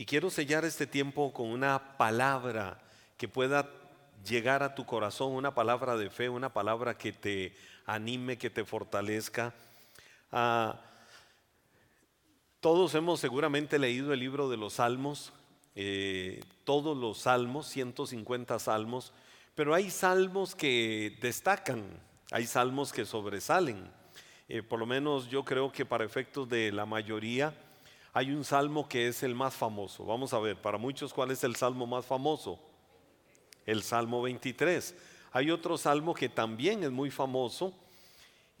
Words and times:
Y 0.00 0.06
quiero 0.06 0.30
sellar 0.30 0.64
este 0.64 0.86
tiempo 0.86 1.30
con 1.30 1.48
una 1.50 1.98
palabra 1.98 2.80
que 3.18 3.28
pueda 3.28 3.68
llegar 4.26 4.62
a 4.62 4.74
tu 4.74 4.86
corazón, 4.86 5.32
una 5.32 5.54
palabra 5.54 5.94
de 5.98 6.08
fe, 6.08 6.30
una 6.30 6.54
palabra 6.54 6.96
que 6.96 7.12
te 7.12 7.54
anime, 7.84 8.38
que 8.38 8.48
te 8.48 8.64
fortalezca. 8.64 9.52
Ah, 10.32 10.80
todos 12.60 12.94
hemos 12.94 13.20
seguramente 13.20 13.78
leído 13.78 14.14
el 14.14 14.20
libro 14.20 14.48
de 14.48 14.56
los 14.56 14.72
Salmos, 14.72 15.34
eh, 15.74 16.40
todos 16.64 16.96
los 16.96 17.18
salmos, 17.18 17.66
150 17.66 18.58
salmos, 18.58 19.12
pero 19.54 19.74
hay 19.74 19.90
salmos 19.90 20.54
que 20.54 21.18
destacan, 21.20 21.84
hay 22.30 22.46
salmos 22.46 22.90
que 22.94 23.04
sobresalen. 23.04 23.90
Eh, 24.48 24.62
por 24.62 24.78
lo 24.78 24.86
menos 24.86 25.28
yo 25.28 25.44
creo 25.44 25.70
que 25.70 25.84
para 25.84 26.06
efectos 26.06 26.48
de 26.48 26.72
la 26.72 26.86
mayoría 26.86 27.52
hay 28.12 28.30
un 28.32 28.44
salmo 28.44 28.88
que 28.88 29.08
es 29.08 29.22
el 29.22 29.34
más 29.34 29.54
famoso. 29.54 30.04
Vamos 30.04 30.32
a 30.32 30.38
ver, 30.38 30.56
para 30.56 30.78
muchos, 30.78 31.12
¿cuál 31.12 31.30
es 31.30 31.44
el 31.44 31.56
salmo 31.56 31.86
más 31.86 32.06
famoso? 32.06 32.58
El 33.66 33.82
Salmo 33.82 34.22
23. 34.22 34.94
Hay 35.32 35.50
otro 35.50 35.78
salmo 35.78 36.14
que 36.14 36.28
también 36.28 36.82
es 36.82 36.90
muy 36.90 37.10
famoso 37.10 37.72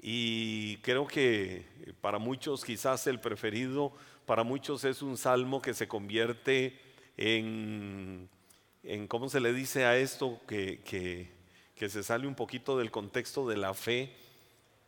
y 0.00 0.76
creo 0.78 1.06
que 1.06 1.66
para 2.00 2.18
muchos 2.18 2.64
quizás 2.64 3.06
el 3.06 3.18
preferido, 3.18 3.92
para 4.24 4.44
muchos 4.44 4.84
es 4.84 5.02
un 5.02 5.16
salmo 5.16 5.60
que 5.60 5.74
se 5.74 5.88
convierte 5.88 6.78
en, 7.16 8.28
en 8.82 9.08
¿cómo 9.08 9.28
se 9.28 9.40
le 9.40 9.52
dice 9.52 9.84
a 9.84 9.96
esto? 9.96 10.40
Que, 10.46 10.80
que, 10.84 11.88
se 11.88 12.02
sale 12.02 12.26
un 12.26 12.34
poquito 12.34 12.78
del 12.78 12.90
contexto 12.90 13.48
de 13.48 13.56
la 13.56 13.72
fe, 13.72 14.14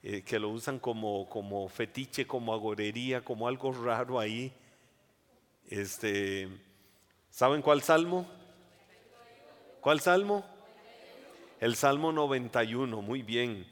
eh, 0.02 0.22
que 0.22 0.38
lo 0.38 0.48
usan 0.48 0.78
como, 0.78 1.28
como 1.28 1.68
fetiche, 1.68 2.26
como 2.26 2.52
agorería, 2.52 3.24
como 3.24 3.46
algo 3.46 3.72
raro 3.72 4.18
ahí. 4.18 4.52
Este, 5.68 6.48
¿Saben 7.30 7.62
cuál 7.62 7.82
salmo? 7.82 8.26
¿Cuál 9.80 10.00
salmo? 10.00 10.44
El 11.62 11.76
Salmo 11.76 12.10
91, 12.10 13.02
muy 13.02 13.22
bien. 13.22 13.66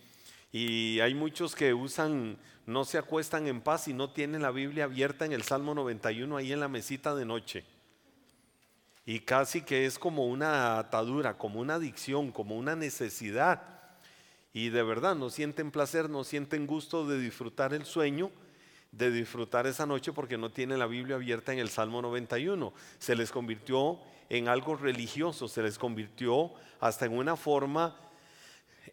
Y 0.53 1.01
hay 1.01 1.13
muchos 1.13 1.57
que 1.57 1.75
usan, 1.75 2.39
no 2.65 2.85
se 2.85 2.99
acuestan 2.99 3.49
en 3.49 3.61
paz 3.61 3.89
y 3.89 3.93
no 3.93 4.11
tienen 4.11 4.43
la 4.43 4.53
Biblia 4.53 4.85
abierta 4.85 5.25
en 5.25 5.33
el 5.33 5.43
Salmo 5.43 5.75
91 5.75 6.37
ahí 6.37 6.53
en 6.53 6.61
la 6.61 6.69
mesita 6.69 7.17
de 7.17 7.25
noche. 7.25 7.65
Y 9.05 9.21
casi 9.21 9.63
que 9.63 9.87
es 9.87 9.99
como 9.99 10.27
una 10.27 10.79
atadura, 10.79 11.37
como 11.37 11.59
una 11.59 11.75
adicción, 11.75 12.31
como 12.31 12.57
una 12.57 12.77
necesidad. 12.77 13.80
Y 14.53 14.71
de 14.71 14.83
verdad 14.83 15.15
no 15.15 15.31
sienten 15.31 15.71
placer, 15.71 16.11
no 16.11 16.25
sienten 16.25 16.67
gusto 16.67 17.07
de 17.07 17.19
disfrutar 17.19 17.73
el 17.75 17.85
sueño 17.85 18.31
de 18.93 19.11
disfrutar 19.11 19.67
esa 19.67 19.87
noche 19.87 20.13
porque 20.13 20.37
no 20.37 20.51
tiene 20.51 20.77
la 20.77 20.87
Biblia 20.87 21.17
abierta 21.17 21.53
en 21.53 21.59
el 21.59 21.69
Salmo 21.69 22.03
91. 22.03 22.73
Se 22.99 23.15
les 23.15 23.31
convirtió 23.31 23.99
en 24.29 24.49
algo 24.49 24.77
religioso, 24.77 25.49
se 25.49 25.63
les 25.63 25.79
convirtió 25.79 26.53
hasta 26.81 27.07
en 27.07 27.17
una 27.17 27.37
forma 27.37 27.97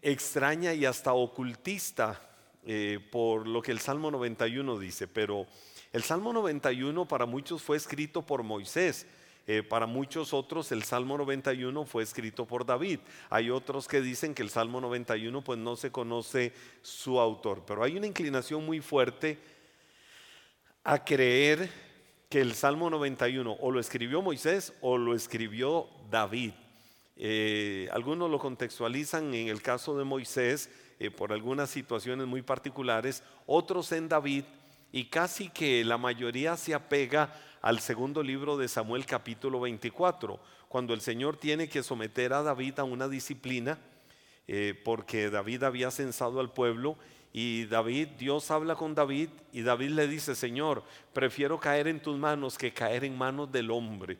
extraña 0.02 0.72
y 0.72 0.84
hasta 0.84 1.12
ocultista 1.12 2.20
eh, 2.64 3.00
por 3.10 3.46
lo 3.46 3.62
que 3.62 3.72
el 3.72 3.80
Salmo 3.80 4.10
91 4.10 4.78
dice. 4.78 5.08
Pero 5.08 5.46
el 5.92 6.02
Salmo 6.02 6.32
91 6.32 7.08
para 7.08 7.26
muchos 7.26 7.62
fue 7.62 7.76
escrito 7.76 8.22
por 8.22 8.42
Moisés. 8.42 9.06
Eh, 9.50 9.62
para 9.62 9.86
muchos 9.86 10.34
otros 10.34 10.70
el 10.72 10.82
Salmo 10.82 11.16
91 11.16 11.86
fue 11.86 12.02
escrito 12.02 12.44
por 12.44 12.66
David. 12.66 13.00
Hay 13.30 13.48
otros 13.48 13.88
que 13.88 14.02
dicen 14.02 14.34
que 14.34 14.42
el 14.42 14.50
Salmo 14.50 14.78
91 14.78 15.42
pues 15.42 15.58
no 15.58 15.74
se 15.74 15.90
conoce 15.90 16.52
su 16.82 17.18
autor. 17.18 17.64
Pero 17.66 17.82
hay 17.82 17.96
una 17.96 18.06
inclinación 18.06 18.66
muy 18.66 18.82
fuerte 18.82 19.38
a 20.84 21.02
creer 21.02 21.70
que 22.28 22.42
el 22.42 22.52
Salmo 22.54 22.90
91 22.90 23.56
o 23.58 23.70
lo 23.70 23.80
escribió 23.80 24.20
Moisés 24.20 24.74
o 24.82 24.98
lo 24.98 25.14
escribió 25.14 25.88
David. 26.10 26.52
Eh, 27.16 27.88
algunos 27.90 28.30
lo 28.30 28.38
contextualizan 28.38 29.32
en 29.32 29.48
el 29.48 29.62
caso 29.62 29.96
de 29.96 30.04
Moisés 30.04 30.68
eh, 30.98 31.10
por 31.10 31.32
algunas 31.32 31.70
situaciones 31.70 32.26
muy 32.26 32.42
particulares, 32.42 33.22
otros 33.46 33.92
en 33.92 34.10
David 34.10 34.44
y 34.92 35.06
casi 35.06 35.48
que 35.48 35.84
la 35.84 35.96
mayoría 35.96 36.54
se 36.58 36.74
apega 36.74 37.32
al 37.60 37.80
segundo 37.80 38.22
libro 38.22 38.56
de 38.56 38.68
Samuel 38.68 39.06
capítulo 39.06 39.60
24, 39.60 40.38
cuando 40.68 40.94
el 40.94 41.00
Señor 41.00 41.36
tiene 41.36 41.68
que 41.68 41.82
someter 41.82 42.32
a 42.32 42.42
David 42.42 42.78
a 42.78 42.84
una 42.84 43.08
disciplina, 43.08 43.78
eh, 44.46 44.80
porque 44.84 45.30
David 45.30 45.64
había 45.64 45.90
censado 45.90 46.40
al 46.40 46.52
pueblo 46.52 46.96
y 47.32 47.66
David, 47.66 48.08
Dios 48.18 48.50
habla 48.50 48.76
con 48.76 48.94
David 48.94 49.28
y 49.52 49.62
David 49.62 49.90
le 49.90 50.08
dice, 50.08 50.34
Señor, 50.34 50.82
prefiero 51.12 51.60
caer 51.60 51.88
en 51.88 52.00
tus 52.00 52.16
manos 52.16 52.56
que 52.56 52.72
caer 52.72 53.04
en 53.04 53.18
manos 53.18 53.50
del 53.52 53.70
hombre. 53.70 54.18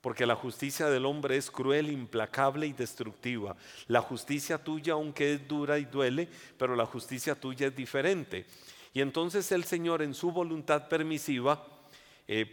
Porque 0.00 0.24
la 0.24 0.34
justicia 0.34 0.86
del 0.86 1.04
hombre 1.04 1.36
es 1.36 1.50
cruel, 1.50 1.90
implacable 1.90 2.66
y 2.66 2.72
destructiva. 2.72 3.54
La 3.86 4.00
justicia 4.00 4.56
tuya, 4.56 4.94
aunque 4.94 5.34
es 5.34 5.46
dura 5.46 5.78
y 5.78 5.84
duele, 5.84 6.28
pero 6.56 6.74
la 6.74 6.86
justicia 6.86 7.34
tuya 7.34 7.66
es 7.66 7.76
diferente. 7.76 8.46
Y 8.94 9.02
entonces 9.02 9.52
el 9.52 9.64
Señor 9.64 10.00
en 10.00 10.14
su 10.14 10.32
voluntad 10.32 10.88
permisiva, 10.88 11.62
eh, 12.32 12.46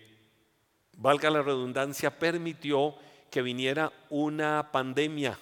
valga 0.98 1.30
la 1.30 1.44
redundancia, 1.44 2.18
permitió 2.18 2.96
que 3.30 3.44
viniera 3.44 3.94
una 4.10 4.72
pandemia 4.72 5.38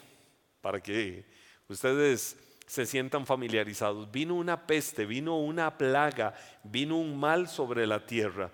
para 0.59 0.84
que 0.84 1.23
ustedes 1.69 2.38
se 2.68 2.85
sientan 2.85 3.25
familiarizados. 3.25 4.12
Vino 4.12 4.35
una 4.35 4.68
peste, 4.68 5.06
vino 5.06 5.40
una 5.40 5.78
plaga, 5.78 6.35
vino 6.66 6.97
un 6.97 7.18
mal 7.18 7.47
sobre 7.47 7.88
la 7.88 8.06
tierra. 8.06 8.51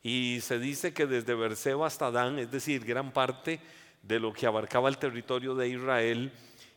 Y 0.00 0.38
se 0.42 0.60
dice 0.60 0.94
que 0.94 1.06
desde 1.06 1.34
Berseba 1.34 1.88
hasta 1.88 2.12
Dan, 2.12 2.38
es 2.38 2.52
decir, 2.52 2.84
gran 2.84 3.12
parte 3.12 3.58
de 4.02 4.20
lo 4.20 4.32
que 4.32 4.46
abarcaba 4.46 4.88
el 4.88 4.98
territorio 4.98 5.56
de 5.56 5.70
Israel, 5.70 6.30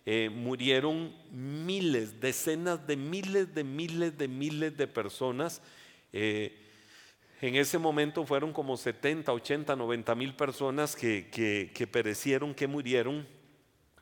eh, 0.07 0.31
murieron 0.33 1.15
miles, 1.31 2.19
decenas 2.19 2.87
de 2.87 2.97
miles 2.97 3.53
de 3.53 3.63
miles 3.63 4.17
de 4.17 4.27
miles 4.27 4.75
de 4.75 4.87
personas. 4.87 5.61
Eh, 6.11 6.58
en 7.41 7.55
ese 7.55 7.77
momento 7.77 8.25
fueron 8.25 8.51
como 8.51 8.75
70, 8.75 9.31
80, 9.31 9.75
90 9.75 10.15
mil 10.15 10.35
personas 10.35 10.95
que, 10.95 11.89
perecieron, 11.91 12.53
que 12.53 12.67
murieron. 12.67 13.27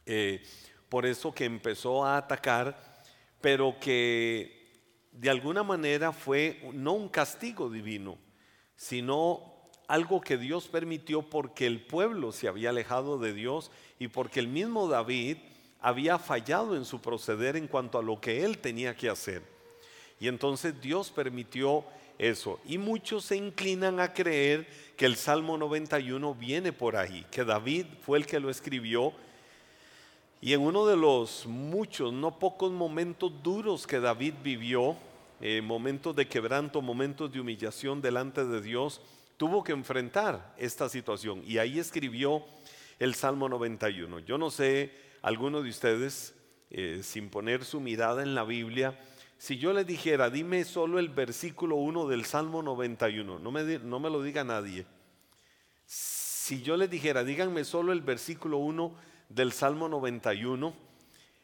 Eh, 0.06 0.42
por 0.90 1.06
eso 1.06 1.34
que 1.34 1.46
empezó 1.46 2.06
a 2.06 2.18
atacar, 2.18 3.03
pero 3.42 3.76
que 3.80 4.58
de 5.12 5.30
alguna 5.30 5.64
manera 5.64 6.12
fue 6.12 6.62
no 6.74 6.94
un 6.94 7.09
castigo 7.09 7.70
divino, 7.70 8.18
sino 8.76 9.70
algo 9.88 10.22
que 10.22 10.38
Dios 10.38 10.68
permitió 10.68 11.22
porque 11.22 11.66
el 11.66 11.86
pueblo 11.86 12.31
se 12.31 12.47
había 12.47 12.70
alejado 12.70 13.18
de 13.18 13.34
Dios 13.34 13.72
y 14.00 14.08
porque 14.08 14.40
el 14.40 14.47
mismo 14.47 14.88
David 14.88 15.38
había 15.80 16.18
fallado 16.20 16.76
en 16.76 16.86
su 16.86 17.02
proceder 17.02 17.56
en 17.56 17.68
cuanto 17.68 17.97
a 17.97 18.03
lo 18.03 18.20
que 18.20 18.44
él 18.44 18.58
tenía 18.58 18.96
que 18.96 19.09
hacer. 19.09 19.44
Y 20.20 20.28
entonces 20.28 20.80
Dios 20.81 21.12
permitió 21.12 21.86
eso. 22.17 22.59
Y 22.66 22.78
muchos 22.78 23.25
se 23.25 23.35
inclinan 23.35 24.00
a 24.00 24.13
creer 24.13 24.67
que 24.95 25.05
el 25.05 25.16
Salmo 25.16 25.57
91 25.57 26.35
viene 26.35 26.73
por 26.73 26.95
ahí, 26.95 27.25
que 27.31 27.44
David 27.44 27.85
fue 28.01 28.17
el 28.17 28.25
que 28.25 28.39
lo 28.39 28.50
escribió 28.50 29.13
y 30.39 30.53
en 30.53 30.61
uno 30.61 30.85
de 30.85 30.95
los 30.95 31.47
muchos, 31.47 32.13
no 32.13 32.38
pocos 32.38 32.72
momentos 32.72 33.31
duros 33.41 33.88
que 33.88 34.00
David 34.00 34.35
vivió, 34.44 34.95
eh, 35.41 35.61
momentos 35.61 36.16
de 36.16 36.28
quebranto, 36.28 36.81
momentos 36.81 37.31
de 37.31 37.39
humillación 37.39 38.01
delante 38.01 38.45
de 38.45 38.61
Dios, 38.61 39.01
tuvo 39.38 39.63
que 39.63 39.72
enfrentar 39.72 40.53
esta 40.57 40.89
situación. 40.89 41.41
Y 41.45 41.57
ahí 41.57 41.79
escribió 41.79 42.44
el 42.99 43.16
Salmo 43.16 43.49
91. 43.49 44.19
Yo 44.19 44.38
no 44.38 44.51
sé, 44.51 44.91
alguno 45.23 45.63
de 45.63 45.69
ustedes, 45.72 46.35
eh, 46.69 46.99
sin 47.01 47.29
poner 47.29 47.66
su 47.66 47.79
mirada 47.79 48.22
en 48.22 48.35
la 48.35 48.44
Biblia, 48.44 48.99
si 49.38 49.58
yo 49.58 49.72
le 49.72 49.86
dijera, 49.86 50.30
dime 50.30 50.64
solo 50.66 50.98
el 50.98 51.09
versículo 51.09 51.75
1 51.75 52.08
del 52.08 52.25
Salmo 52.25 52.64
91, 52.64 53.40
no 53.40 53.52
me, 53.52 53.80
no 53.80 54.00
me 54.00 54.09
lo 54.09 54.24
diga 54.24 54.44
nadie. 54.44 54.86
Si 55.86 56.62
yo 56.62 56.75
le 56.75 56.88
dijera, 56.88 57.23
díganme 57.23 57.64
solo 57.64 57.91
el 57.91 58.02
versículo 58.02 58.58
1 58.58 58.96
del 59.29 59.52
Salmo 59.52 59.88
91, 59.88 60.73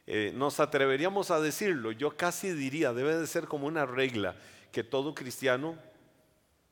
eh, 0.07 0.31
nos 0.35 0.59
atreveríamos 0.59 1.29
a 1.29 1.39
decirlo. 1.39 1.91
Yo 1.91 2.17
casi 2.17 2.51
diría, 2.51 2.94
debe 2.94 3.15
de 3.15 3.27
ser 3.27 3.47
como 3.47 3.67
una 3.67 3.85
regla, 3.85 4.35
que 4.71 4.83
todo 4.83 5.13
cristiano 5.13 5.77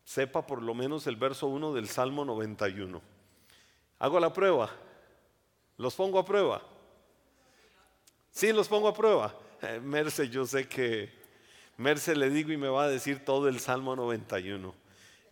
sepa 0.03 0.45
por 0.45 0.61
lo 0.61 0.73
menos 0.73 1.05
el 1.07 1.15
verso 1.15 1.47
1 1.47 1.73
del 1.73 1.87
Salmo 1.87 2.25
91. 2.25 3.01
Hago 3.99 4.19
la 4.19 4.33
prueba. 4.33 4.71
Los 5.77 5.93
pongo 5.95 6.17
a 6.17 6.25
prueba. 6.25 6.61
Sí, 8.31 8.51
los 8.51 8.67
pongo 8.67 8.87
a 8.87 8.93
prueba. 8.93 9.35
Eh, 9.61 9.79
Merce, 9.79 10.27
yo 10.27 10.45
sé 10.45 10.67
que 10.67 11.20
Merce 11.77 12.15
le 12.15 12.29
digo 12.29 12.51
y 12.51 12.57
me 12.57 12.67
va 12.67 12.83
a 12.83 12.89
decir 12.89 13.25
todo 13.25 13.47
el 13.47 13.59
Salmo 13.59 13.95
91. 13.95 14.73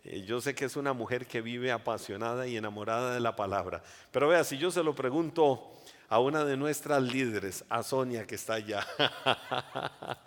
Eh, 0.04 0.22
yo 0.22 0.40
sé 0.40 0.54
que 0.54 0.64
es 0.64 0.76
una 0.76 0.92
mujer 0.92 1.26
que 1.26 1.40
vive 1.42 1.72
apasionada 1.72 2.46
y 2.46 2.56
enamorada 2.56 3.12
de 3.14 3.20
la 3.20 3.36
palabra. 3.36 3.82
Pero 4.10 4.28
vea, 4.28 4.44
si 4.44 4.56
yo 4.58 4.70
se 4.70 4.82
lo 4.82 4.94
pregunto 4.94 5.72
a 6.08 6.18
una 6.18 6.44
de 6.44 6.56
nuestras 6.56 7.02
líderes, 7.02 7.64
a 7.68 7.82
Sonia 7.82 8.26
que 8.26 8.36
está 8.36 8.54
allá. 8.54 8.86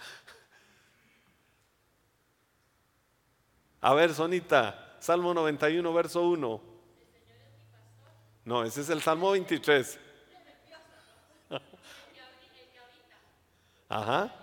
a 3.82 3.94
ver, 3.94 4.14
Sonita, 4.14 4.98
Salmo 5.00 5.34
91, 5.34 5.94
verso 5.94 6.22
1. 6.22 6.74
No, 8.46 8.64
ese 8.64 8.82
es 8.82 8.90
el 8.90 9.02
Salmo 9.02 9.32
23. 9.32 10.00
Ajá. 13.90 14.43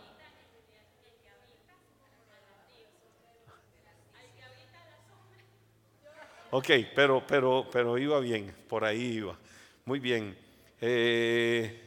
Ok, 6.53 6.69
pero, 6.97 7.25
pero, 7.25 7.69
pero 7.71 7.97
iba 7.97 8.19
bien, 8.19 8.53
por 8.69 8.85
ahí 8.85 9.19
iba. 9.19 9.39
Muy 9.85 10.01
bien. 10.01 10.37
Eh, 10.81 11.81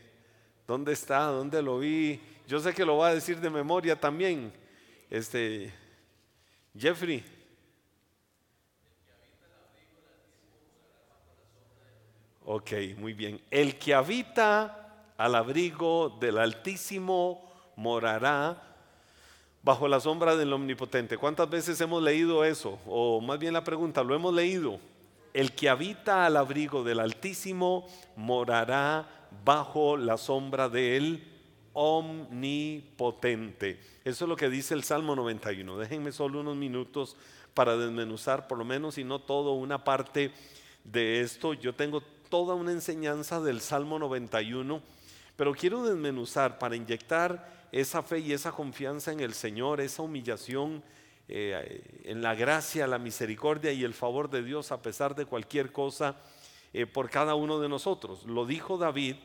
¿Dónde 0.66 0.94
está? 0.94 1.26
¿Dónde 1.26 1.62
lo 1.62 1.80
vi? 1.80 2.22
Yo 2.48 2.60
sé 2.60 2.74
que 2.74 2.86
lo 2.86 2.98
va 2.98 3.10
a 3.10 3.14
decir 3.14 3.42
de 3.42 3.50
memoria 3.50 4.00
también. 4.00 4.54
Este, 5.10 5.74
Jeffrey. 6.78 7.26
Ok, 12.46 12.72
muy 12.98 13.14
bien. 13.14 13.42
El 13.52 13.78
que 13.78 13.94
habita 13.94 15.14
al 15.18 15.36
abrigo 15.36 16.10
del 16.22 16.38
Altísimo 16.38 17.74
morará 17.76 18.73
bajo 19.64 19.88
la 19.88 20.02
sombra 20.02 20.36
del 20.36 20.54
Omnipotente. 20.54 21.18
¿Cuántas 21.18 21.50
veces 21.50 21.80
hemos 21.82 22.04
leído 22.04 22.44
eso? 22.44 22.80
O 22.86 23.22
más 23.22 23.40
bien 23.40 23.54
la 23.54 23.64
pregunta, 23.64 24.04
¿lo 24.04 24.14
hemos 24.14 24.34
leído? 24.34 24.80
El 25.34 25.54
que 25.54 25.70
habita 25.70 26.26
al 26.26 26.38
abrigo 26.38 26.84
del 26.84 27.00
Altísimo 27.00 27.88
morará 28.18 29.08
bajo 29.44 29.98
la 29.98 30.18
sombra 30.18 30.70
del 30.70 31.24
Omnipotente. 31.72 33.80
Eso 34.04 34.26
es 34.26 34.30
lo 34.30 34.36
que 34.36 34.50
dice 34.50 34.74
el 34.74 34.84
Salmo 34.84 35.16
91. 35.16 35.78
Déjenme 35.78 36.12
solo 36.12 36.42
unos 36.42 36.58
minutos 36.58 37.16
para 37.54 37.78
desmenuzar, 37.78 38.48
por 38.48 38.58
lo 38.58 38.66
menos, 38.66 38.98
y 38.98 39.04
no 39.04 39.20
todo, 39.20 39.54
una 39.54 39.84
parte 39.84 40.32
de 40.84 41.22
esto. 41.22 41.54
Yo 41.54 41.74
tengo 41.74 42.02
toda 42.30 42.54
una 42.54 42.72
enseñanza 42.72 43.40
del 43.40 43.62
Salmo 43.62 43.98
91, 43.98 44.82
pero 45.36 45.54
quiero 45.54 45.84
desmenuzar 45.84 46.60
para 46.60 46.76
inyectar 46.76 47.63
esa 47.74 48.04
fe 48.04 48.20
y 48.20 48.34
esa 48.34 48.52
confianza 48.52 49.12
en 49.12 49.20
el 49.20 49.34
Señor, 49.34 49.82
esa 49.82 50.04
humillación 50.04 50.84
eh, 51.28 52.02
en 52.04 52.22
la 52.22 52.36
gracia, 52.36 52.86
la 52.86 53.00
misericordia 53.00 53.72
y 53.72 53.84
el 53.84 53.96
favor 53.96 54.30
de 54.30 54.44
Dios 54.44 54.72
a 54.72 54.84
pesar 54.84 55.16
de 55.16 55.26
cualquier 55.26 55.72
cosa 55.72 56.16
eh, 56.72 56.86
por 56.86 57.10
cada 57.10 57.34
uno 57.34 57.60
de 57.60 57.68
nosotros. 57.68 58.26
Lo 58.26 58.46
dijo 58.46 58.78
David, 58.78 59.16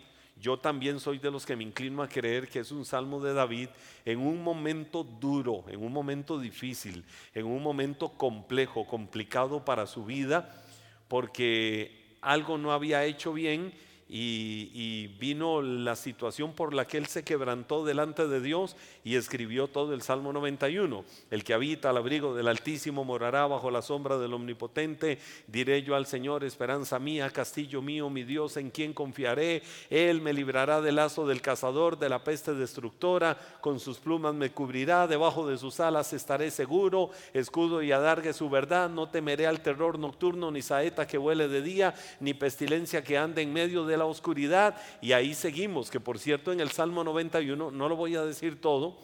yo 0.41 0.59
también 0.59 0.99
soy 0.99 1.19
de 1.19 1.31
los 1.31 1.45
que 1.45 1.57
me 1.57 1.65
inclino 1.65 2.03
a 2.03 2.09
creer 2.09 2.49
que 2.49 2.61
es 2.61 2.73
un 2.73 2.87
salmo 2.87 3.21
de 3.21 3.35
David 3.35 3.69
en 4.07 4.19
un 4.19 4.43
momento 4.43 5.05
duro, 5.05 5.65
en 5.69 5.83
un 5.83 5.93
momento 5.93 6.39
difícil, 6.39 7.05
en 7.35 7.45
un 7.45 7.63
momento 7.63 8.17
complejo, 8.17 8.87
complicado 8.87 9.63
para 9.63 9.87
su 9.87 10.07
vida, 10.07 10.65
porque 11.07 12.17
algo 12.23 12.57
no 12.57 12.73
había 12.73 13.05
hecho 13.05 13.35
bien 13.35 13.75
y, 14.09 15.09
vino 15.19 15.61
la 15.61 15.97
situación 15.97 16.53
por 16.53 16.73
la 16.73 16.87
que 16.87 16.97
él 16.97 17.07
se 17.07 17.25
quebrantó 17.25 17.85
delante 17.85 18.27
de 18.27 18.41
Dios 18.41 18.77
y 19.05 19.17
escribió 19.17 19.69
todo 19.69 19.93
el 19.93 20.03
Salmo 20.03 20.33
91. 20.33 21.05
El 21.31 21.45
que 21.45 21.55
habita 21.55 21.91
al 21.91 21.99
abrigo 21.99 22.35
del 22.35 22.49
Altísimo 22.49 23.05
morará 23.05 23.47
bajo 23.47 23.71
la 23.71 23.83
sombra 23.83 24.17
del 24.19 24.33
Omnipotente. 24.33 25.19
Diré 25.47 25.83
yo 25.83 25.95
al 25.95 26.07
Señor, 26.07 26.45
esperanza 26.45 26.99
mía, 26.99 27.29
castillo 27.31 27.83
mío, 27.83 28.09
mi 28.09 28.23
Dios, 28.23 28.57
en 28.57 28.71
quien 28.71 28.95
confiaré. 28.95 29.63
Él 29.91 30.23
me 30.23 30.33
librará 30.33 30.81
del 30.81 30.97
lazo 30.97 31.27
del 31.27 31.43
cazador, 31.43 31.99
de 31.99 32.09
la 32.09 32.25
peste 32.25 32.55
destructora. 32.55 33.37
Con 33.61 33.81
sus 33.81 33.99
plumas 33.99 34.35
me 34.35 34.51
cubrirá, 34.51 35.07
debajo 35.07 35.47
de 35.47 35.59
sus 35.59 35.81
alas 35.81 36.13
estaré 36.13 36.51
seguro. 36.51 37.11
Escudo 37.35 37.83
y 37.83 37.93
adargue 37.93 38.33
su 38.33 38.49
verdad. 38.49 38.89
No 38.89 39.11
temeré 39.11 39.47
al 39.47 39.61
terror 39.61 39.99
nocturno, 39.99 40.51
ni 40.51 40.63
saeta 40.63 41.07
que 41.07 41.19
huele 41.19 41.49
de 41.49 41.61
día, 41.61 41.95
ni 42.21 42.33
pestilencia 42.33 43.05
que 43.05 43.19
ande 43.19 43.43
en 43.43 43.53
medio 43.53 43.85
de 43.85 43.98
la 43.99 44.07
oscuridad. 44.07 44.81
Y 45.03 45.13
ahí 45.13 45.35
seguimos, 45.35 45.91
que 45.91 46.01
por 46.01 46.19
cierto 46.19 46.53
en 46.53 46.61
el 46.61 46.71
Salmo 46.71 47.05
91, 47.05 47.71
no 47.71 47.89
lo 47.89 47.97
voy 47.97 48.17
a 48.17 48.25
decir 48.25 48.61
todo, 48.61 48.99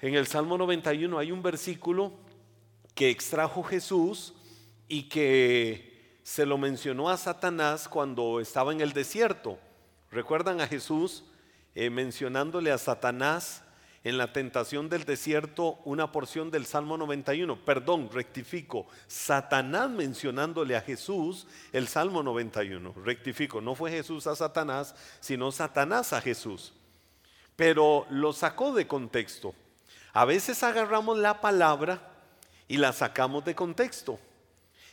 en 0.00 0.14
el 0.14 0.26
Salmo 0.26 0.56
91 0.56 1.18
hay 1.18 1.30
un 1.30 1.42
versículo 1.42 2.12
que 2.94 3.10
extrajo 3.10 3.62
Jesús 3.62 4.32
y 4.88 5.04
que 5.10 6.18
se 6.22 6.46
lo 6.46 6.56
mencionó 6.56 7.10
a 7.10 7.18
Satanás 7.18 7.86
cuando 7.86 8.40
estaba 8.40 8.72
en 8.72 8.80
el 8.80 8.94
desierto. 8.94 9.58
¿Recuerdan 10.10 10.60
a 10.60 10.66
Jesús 10.66 11.24
eh, 11.74 11.90
mencionándole 11.90 12.72
a 12.72 12.78
Satanás 12.78 13.62
en 14.02 14.16
la 14.16 14.32
tentación 14.32 14.88
del 14.88 15.04
desierto 15.04 15.78
una 15.84 16.10
porción 16.10 16.50
del 16.50 16.64
Salmo 16.64 16.96
91. 16.96 17.64
Perdón, 17.64 18.08
rectifico. 18.12 18.86
Satanás 19.06 19.90
mencionándole 19.90 20.76
a 20.76 20.80
Jesús 20.80 21.46
el 21.72 21.86
Salmo 21.86 22.22
91. 22.22 22.94
Rectifico, 23.04 23.60
no 23.60 23.74
fue 23.74 23.90
Jesús 23.90 24.26
a 24.26 24.36
Satanás, 24.36 24.94
sino 25.20 25.52
Satanás 25.52 26.12
a 26.12 26.20
Jesús. 26.20 26.72
Pero 27.56 28.06
lo 28.08 28.32
sacó 28.32 28.72
de 28.72 28.86
contexto. 28.86 29.54
A 30.12 30.24
veces 30.24 30.62
agarramos 30.62 31.18
la 31.18 31.40
palabra 31.40 32.00
y 32.68 32.78
la 32.78 32.92
sacamos 32.92 33.44
de 33.44 33.54
contexto 33.54 34.18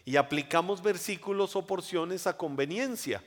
y 0.04 0.18
aplicamos 0.18 0.82
versículos 0.82 1.56
o 1.56 1.66
porciones 1.66 2.28
a 2.28 2.38
conveniencia. 2.38 3.24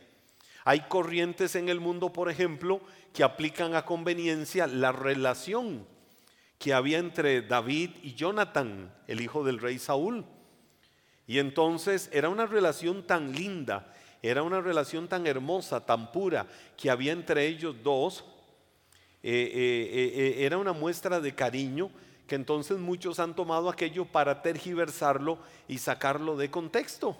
Hay 0.64 0.80
corrientes 0.80 1.54
en 1.54 1.68
el 1.68 1.80
mundo, 1.80 2.12
por 2.12 2.30
ejemplo, 2.30 2.80
que 3.12 3.24
aplican 3.24 3.74
a 3.74 3.84
conveniencia 3.84 4.66
la 4.66 4.92
relación 4.92 5.86
que 6.58 6.74
había 6.74 6.98
entre 6.98 7.40
David 7.40 7.90
y 8.02 8.14
Jonathan, 8.14 8.92
el 9.06 9.22
hijo 9.22 9.42
del 9.42 9.58
rey 9.58 9.78
Saúl. 9.78 10.26
Y 11.26 11.38
entonces 11.38 12.10
era 12.12 12.28
una 12.28 12.44
relación 12.44 13.06
tan 13.06 13.32
linda, 13.32 13.94
era 14.22 14.42
una 14.42 14.60
relación 14.60 15.08
tan 15.08 15.26
hermosa, 15.26 15.86
tan 15.86 16.12
pura, 16.12 16.46
que 16.76 16.90
había 16.90 17.12
entre 17.12 17.46
ellos 17.46 17.76
dos. 17.82 18.24
Eh, 19.22 19.50
eh, 19.54 20.12
eh, 20.14 20.44
era 20.44 20.58
una 20.58 20.72
muestra 20.72 21.20
de 21.20 21.34
cariño 21.34 21.90
que 22.26 22.34
entonces 22.34 22.78
muchos 22.78 23.18
han 23.18 23.34
tomado 23.34 23.70
aquello 23.70 24.04
para 24.04 24.42
tergiversarlo 24.42 25.38
y 25.66 25.78
sacarlo 25.78 26.36
de 26.36 26.50
contexto. 26.50 27.16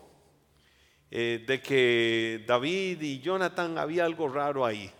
Eh, 1.12 1.44
de 1.44 1.60
que 1.60 2.44
David 2.46 3.02
y 3.02 3.18
Jonathan 3.18 3.78
había 3.78 4.04
algo 4.04 4.28
raro 4.28 4.64
ahí. 4.64 4.92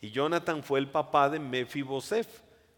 Y 0.00 0.12
Jonathan 0.12 0.62
fue 0.62 0.78
el 0.78 0.88
papá 0.88 1.28
de 1.28 1.40
Mefibosef, 1.40 2.28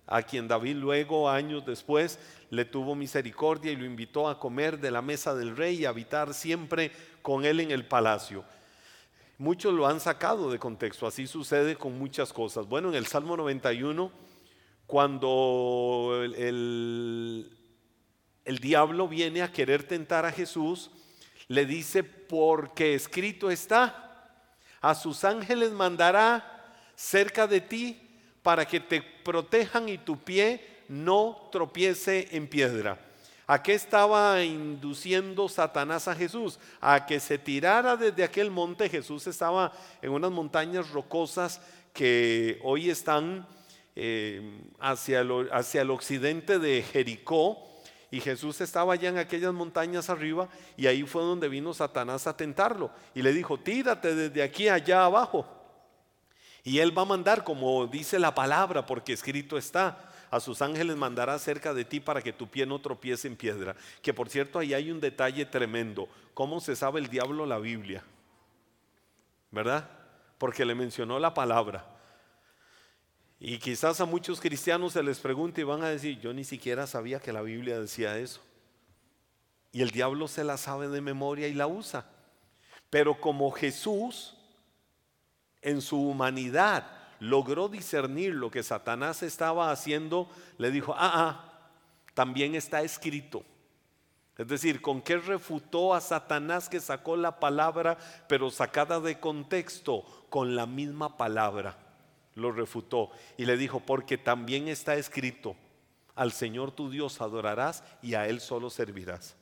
a 0.06 0.22
quien 0.22 0.48
David 0.48 0.76
luego, 0.76 1.28
años 1.28 1.66
después, 1.66 2.18
le 2.48 2.64
tuvo 2.64 2.94
misericordia 2.94 3.72
y 3.72 3.76
lo 3.76 3.84
invitó 3.84 4.26
a 4.26 4.40
comer 4.40 4.80
de 4.80 4.90
la 4.90 5.02
mesa 5.02 5.34
del 5.34 5.54
rey 5.54 5.80
y 5.80 5.84
a 5.84 5.90
habitar 5.90 6.32
siempre 6.32 6.92
con 7.20 7.44
él 7.44 7.60
en 7.60 7.70
el 7.70 7.86
palacio. 7.86 8.42
Muchos 9.36 9.74
lo 9.74 9.86
han 9.86 10.00
sacado 10.00 10.50
de 10.50 10.58
contexto, 10.58 11.06
así 11.06 11.26
sucede 11.26 11.76
con 11.76 11.98
muchas 11.98 12.32
cosas. 12.32 12.66
Bueno, 12.66 12.88
en 12.88 12.94
el 12.94 13.06
Salmo 13.06 13.36
91, 13.36 14.10
cuando 14.86 16.22
el, 16.24 17.50
el 18.44 18.58
diablo 18.58 19.08
viene 19.08 19.42
a 19.42 19.52
querer 19.52 19.84
tentar 19.84 20.24
a 20.24 20.32
Jesús, 20.32 20.90
le 21.50 21.66
dice, 21.66 22.04
porque 22.04 22.94
escrito 22.94 23.50
está, 23.50 24.38
a 24.80 24.94
sus 24.94 25.24
ángeles 25.24 25.72
mandará 25.72 26.64
cerca 26.94 27.48
de 27.48 27.60
ti 27.60 28.00
para 28.40 28.64
que 28.64 28.78
te 28.78 29.02
protejan 29.02 29.88
y 29.88 29.98
tu 29.98 30.16
pie 30.16 30.64
no 30.86 31.48
tropiece 31.50 32.28
en 32.30 32.46
piedra. 32.46 33.00
¿A 33.48 33.64
qué 33.64 33.74
estaba 33.74 34.44
induciendo 34.44 35.48
Satanás 35.48 36.06
a 36.06 36.14
Jesús? 36.14 36.60
A 36.80 37.04
que 37.04 37.18
se 37.18 37.36
tirara 37.36 37.96
desde 37.96 38.22
aquel 38.22 38.48
monte. 38.48 38.88
Jesús 38.88 39.26
estaba 39.26 39.72
en 40.00 40.12
unas 40.12 40.30
montañas 40.30 40.90
rocosas 40.90 41.60
que 41.92 42.60
hoy 42.62 42.90
están 42.90 43.44
eh, 43.96 44.62
hacia, 44.78 45.26
hacia 45.50 45.82
el 45.82 45.90
occidente 45.90 46.60
de 46.60 46.82
Jericó 46.84 47.69
y 48.10 48.20
Jesús 48.20 48.60
estaba 48.60 48.94
allá 48.94 49.08
en 49.08 49.18
aquellas 49.18 49.52
montañas 49.52 50.10
arriba 50.10 50.48
y 50.76 50.86
ahí 50.86 51.04
fue 51.04 51.22
donde 51.22 51.48
vino 51.48 51.72
Satanás 51.72 52.26
a 52.26 52.36
tentarlo. 52.36 52.90
Y 53.14 53.22
le 53.22 53.32
dijo, 53.32 53.58
tírate 53.58 54.14
desde 54.14 54.42
aquí 54.42 54.68
allá 54.68 55.04
abajo. 55.04 55.46
Y 56.64 56.78
él 56.78 56.96
va 56.96 57.02
a 57.02 57.06
mandar, 57.06 57.44
como 57.44 57.86
dice 57.86 58.18
la 58.18 58.34
palabra, 58.34 58.84
porque 58.84 59.12
escrito 59.12 59.56
está, 59.56 60.10
a 60.30 60.40
sus 60.40 60.60
ángeles 60.60 60.96
mandará 60.96 61.38
cerca 61.38 61.72
de 61.72 61.84
ti 61.84 62.00
para 62.00 62.20
que 62.20 62.32
tu 62.32 62.48
pie 62.48 62.66
no 62.66 62.80
tropiece 62.80 63.28
en 63.28 63.36
piedra. 63.36 63.76
Que 64.02 64.12
por 64.12 64.28
cierto, 64.28 64.58
ahí 64.58 64.74
hay 64.74 64.90
un 64.90 65.00
detalle 65.00 65.44
tremendo. 65.46 66.08
¿Cómo 66.34 66.60
se 66.60 66.76
sabe 66.76 67.00
el 67.00 67.08
diablo 67.08 67.46
la 67.46 67.58
Biblia? 67.58 68.04
¿Verdad? 69.50 69.88
Porque 70.38 70.64
le 70.64 70.74
mencionó 70.74 71.18
la 71.18 71.32
palabra. 71.34 71.84
Y 73.42 73.58
quizás 73.58 73.98
a 74.02 74.04
muchos 74.04 74.38
cristianos 74.38 74.92
se 74.92 75.02
les 75.02 75.18
pregunte 75.18 75.62
y 75.62 75.64
van 75.64 75.82
a 75.82 75.88
decir, 75.88 76.20
yo 76.20 76.34
ni 76.34 76.44
siquiera 76.44 76.86
sabía 76.86 77.20
que 77.20 77.32
la 77.32 77.40
Biblia 77.40 77.80
decía 77.80 78.18
eso. 78.18 78.42
Y 79.72 79.80
el 79.80 79.90
diablo 79.90 80.28
se 80.28 80.44
la 80.44 80.58
sabe 80.58 80.88
de 80.88 81.00
memoria 81.00 81.48
y 81.48 81.54
la 81.54 81.66
usa. 81.66 82.04
Pero 82.90 83.18
como 83.18 83.50
Jesús 83.50 84.36
en 85.62 85.80
su 85.80 85.98
humanidad 85.98 86.86
logró 87.18 87.70
discernir 87.70 88.34
lo 88.34 88.50
que 88.50 88.62
Satanás 88.62 89.22
estaba 89.22 89.70
haciendo, 89.70 90.28
le 90.58 90.70
dijo, 90.70 90.94
ah, 90.98 91.12
ah, 91.14 91.70
también 92.12 92.54
está 92.54 92.82
escrito. 92.82 93.42
Es 94.36 94.48
decir, 94.48 94.82
¿con 94.82 95.00
qué 95.00 95.16
refutó 95.16 95.94
a 95.94 96.02
Satanás 96.02 96.68
que 96.68 96.80
sacó 96.80 97.16
la 97.16 97.40
palabra, 97.40 97.96
pero 98.28 98.50
sacada 98.50 99.00
de 99.00 99.18
contexto? 99.18 100.04
Con 100.28 100.56
la 100.56 100.66
misma 100.66 101.16
palabra. 101.16 101.89
Lo 102.34 102.52
refutó 102.52 103.10
y 103.36 103.44
le 103.44 103.56
dijo, 103.56 103.80
porque 103.80 104.18
también 104.18 104.68
está 104.68 104.94
escrito, 104.94 105.56
al 106.14 106.32
Señor 106.32 106.72
tu 106.72 106.90
Dios 106.90 107.20
adorarás 107.20 107.82
y 108.02 108.14
a 108.14 108.28
Él 108.28 108.40
solo 108.40 108.70
servirás. 108.70 109.36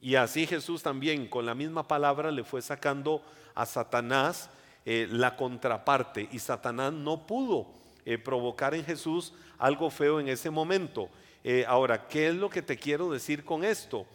Y 0.00 0.14
así 0.14 0.46
Jesús 0.46 0.82
también 0.82 1.28
con 1.28 1.44
la 1.44 1.54
misma 1.54 1.86
palabra 1.86 2.30
le 2.30 2.42
fue 2.42 2.62
sacando 2.62 3.22
a 3.54 3.66
Satanás 3.66 4.48
eh, 4.86 5.06
la 5.10 5.36
contraparte 5.36 6.26
y 6.32 6.38
Satanás 6.38 6.92
no 6.92 7.26
pudo 7.26 7.66
eh, 8.06 8.16
provocar 8.16 8.74
en 8.74 8.84
Jesús 8.84 9.34
algo 9.58 9.90
feo 9.90 10.18
en 10.18 10.28
ese 10.28 10.48
momento. 10.48 11.10
Eh, 11.44 11.64
ahora, 11.68 12.08
¿qué 12.08 12.28
es 12.28 12.34
lo 12.34 12.48
que 12.48 12.62
te 12.62 12.78
quiero 12.78 13.10
decir 13.10 13.44
con 13.44 13.64
esto? 13.64 14.06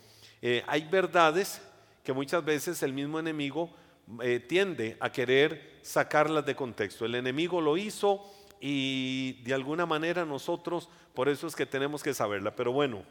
Hay 0.67 0.87
verdades 0.87 1.59
que 2.03 2.13
muchas 2.13 2.45
veces 2.45 2.83
el 2.83 2.93
mismo 2.93 3.19
enemigo 3.19 3.71
eh, 4.21 4.39
tiende 4.39 4.97
a 4.99 5.11
querer 5.11 5.79
sacarlas 5.81 6.45
de 6.45 6.55
contexto. 6.55 7.05
El 7.05 7.15
enemigo 7.15 7.61
lo 7.61 7.77
hizo 7.77 8.23
y 8.59 9.41
de 9.43 9.53
alguna 9.53 9.85
manera 9.85 10.25
nosotros, 10.25 10.89
por 11.13 11.29
eso 11.29 11.47
es 11.47 11.55
que 11.55 11.65
tenemos 11.65 12.03
que 12.03 12.13
saberla. 12.13 12.55
Pero 12.55 12.71
bueno, 12.71 13.03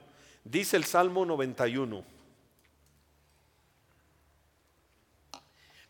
dice 0.45 0.77
el 0.77 0.85
Salmo 0.85 1.25
91, 1.25 2.05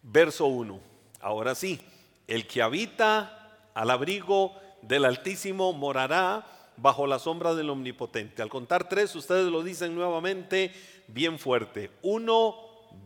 verso 0.03 0.47
1. 0.47 0.81
Ahora 1.21 1.55
sí, 1.55 1.81
el 2.27 2.47
que 2.47 2.63
habita 2.63 3.71
al 3.75 3.91
abrigo 3.91 4.55
del 4.83 5.05
Altísimo 5.05 5.73
morará 5.73 6.47
bajo 6.77 7.07
la 7.07 7.19
sombra 7.19 7.55
del 7.55 7.71
Omnipotente. 7.71 8.43
Al 8.43 8.49
contar 8.49 8.89
tres, 8.89 9.15
ustedes 9.15 9.51
lo 9.51 9.63
dicen 9.63 9.95
nuevamente 9.95 10.73
bien 11.09 11.39
fuerte. 11.39 11.91
Uno, 12.03 12.57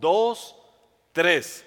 dos, 0.00 0.56
tres. 1.12 1.64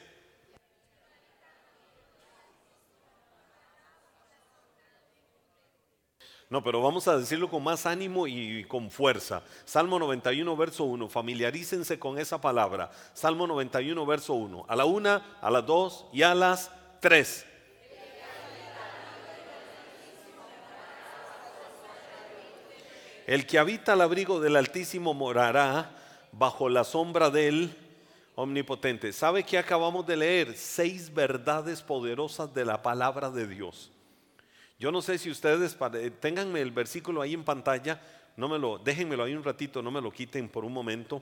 No, 6.51 6.62
pero 6.62 6.81
vamos 6.81 7.08
a 7.08 7.17
decirlo 7.17 7.50
con 7.50 7.63
más 7.63 7.86
ánimo 7.86 8.27
y 8.27 8.65
con 8.65 8.91
fuerza. 8.91 9.41
Salmo 9.63 9.98
91, 9.98 10.58
verso 10.58 10.84
1. 10.84 11.08
Familiarícense 11.08 11.98
con 11.98 12.20
esa 12.20 12.41
palabra. 12.41 12.91
Salmo 13.13 13.48
91, 13.48 14.05
verso 14.05 14.34
1. 14.34 14.65
A 14.67 14.75
la 14.75 14.84
una, 14.84 15.38
a 15.39 15.50
las 15.50 15.65
dos 15.65 16.08
y 16.12 16.24
a 16.24 16.36
las 16.36 16.70
tres. 17.00 17.46
El 23.25 23.48
que 23.48 23.58
habita 23.58 23.93
al 23.93 24.01
abrigo 24.01 24.41
del 24.41 24.58
Altísimo 24.58 25.13
morará 25.13 25.89
bajo 26.34 26.67
la 26.67 26.84
sombra 26.84 27.29
del 27.29 27.74
Omnipotente. 28.36 29.13
¿Sabe 29.13 29.46
que 29.46 29.58
acabamos 29.58 30.05
de 30.05 30.17
leer? 30.17 30.58
Seis 30.58 31.13
verdades 31.13 31.81
poderosas 31.81 32.53
de 32.53 32.65
la 32.65 32.81
palabra 32.81 33.29
de 33.29 33.48
Dios. 33.48 33.89
Yo 34.81 34.91
no 34.91 35.03
sé 35.03 35.19
si 35.19 35.29
ustedes, 35.29 35.77
ténganme 36.19 36.59
el 36.59 36.71
versículo 36.71 37.21
ahí 37.21 37.35
en 37.35 37.43
pantalla, 37.43 38.01
no 38.35 38.50
me 38.50 38.57
lo, 38.57 38.79
déjenmelo 38.79 39.23
ahí 39.23 39.35
un 39.35 39.43
ratito, 39.43 39.83
no 39.83 39.91
me 39.91 40.01
lo 40.01 40.09
quiten 40.09 40.50
por 40.50 40.65
un 40.65 40.73
momento. 40.73 41.21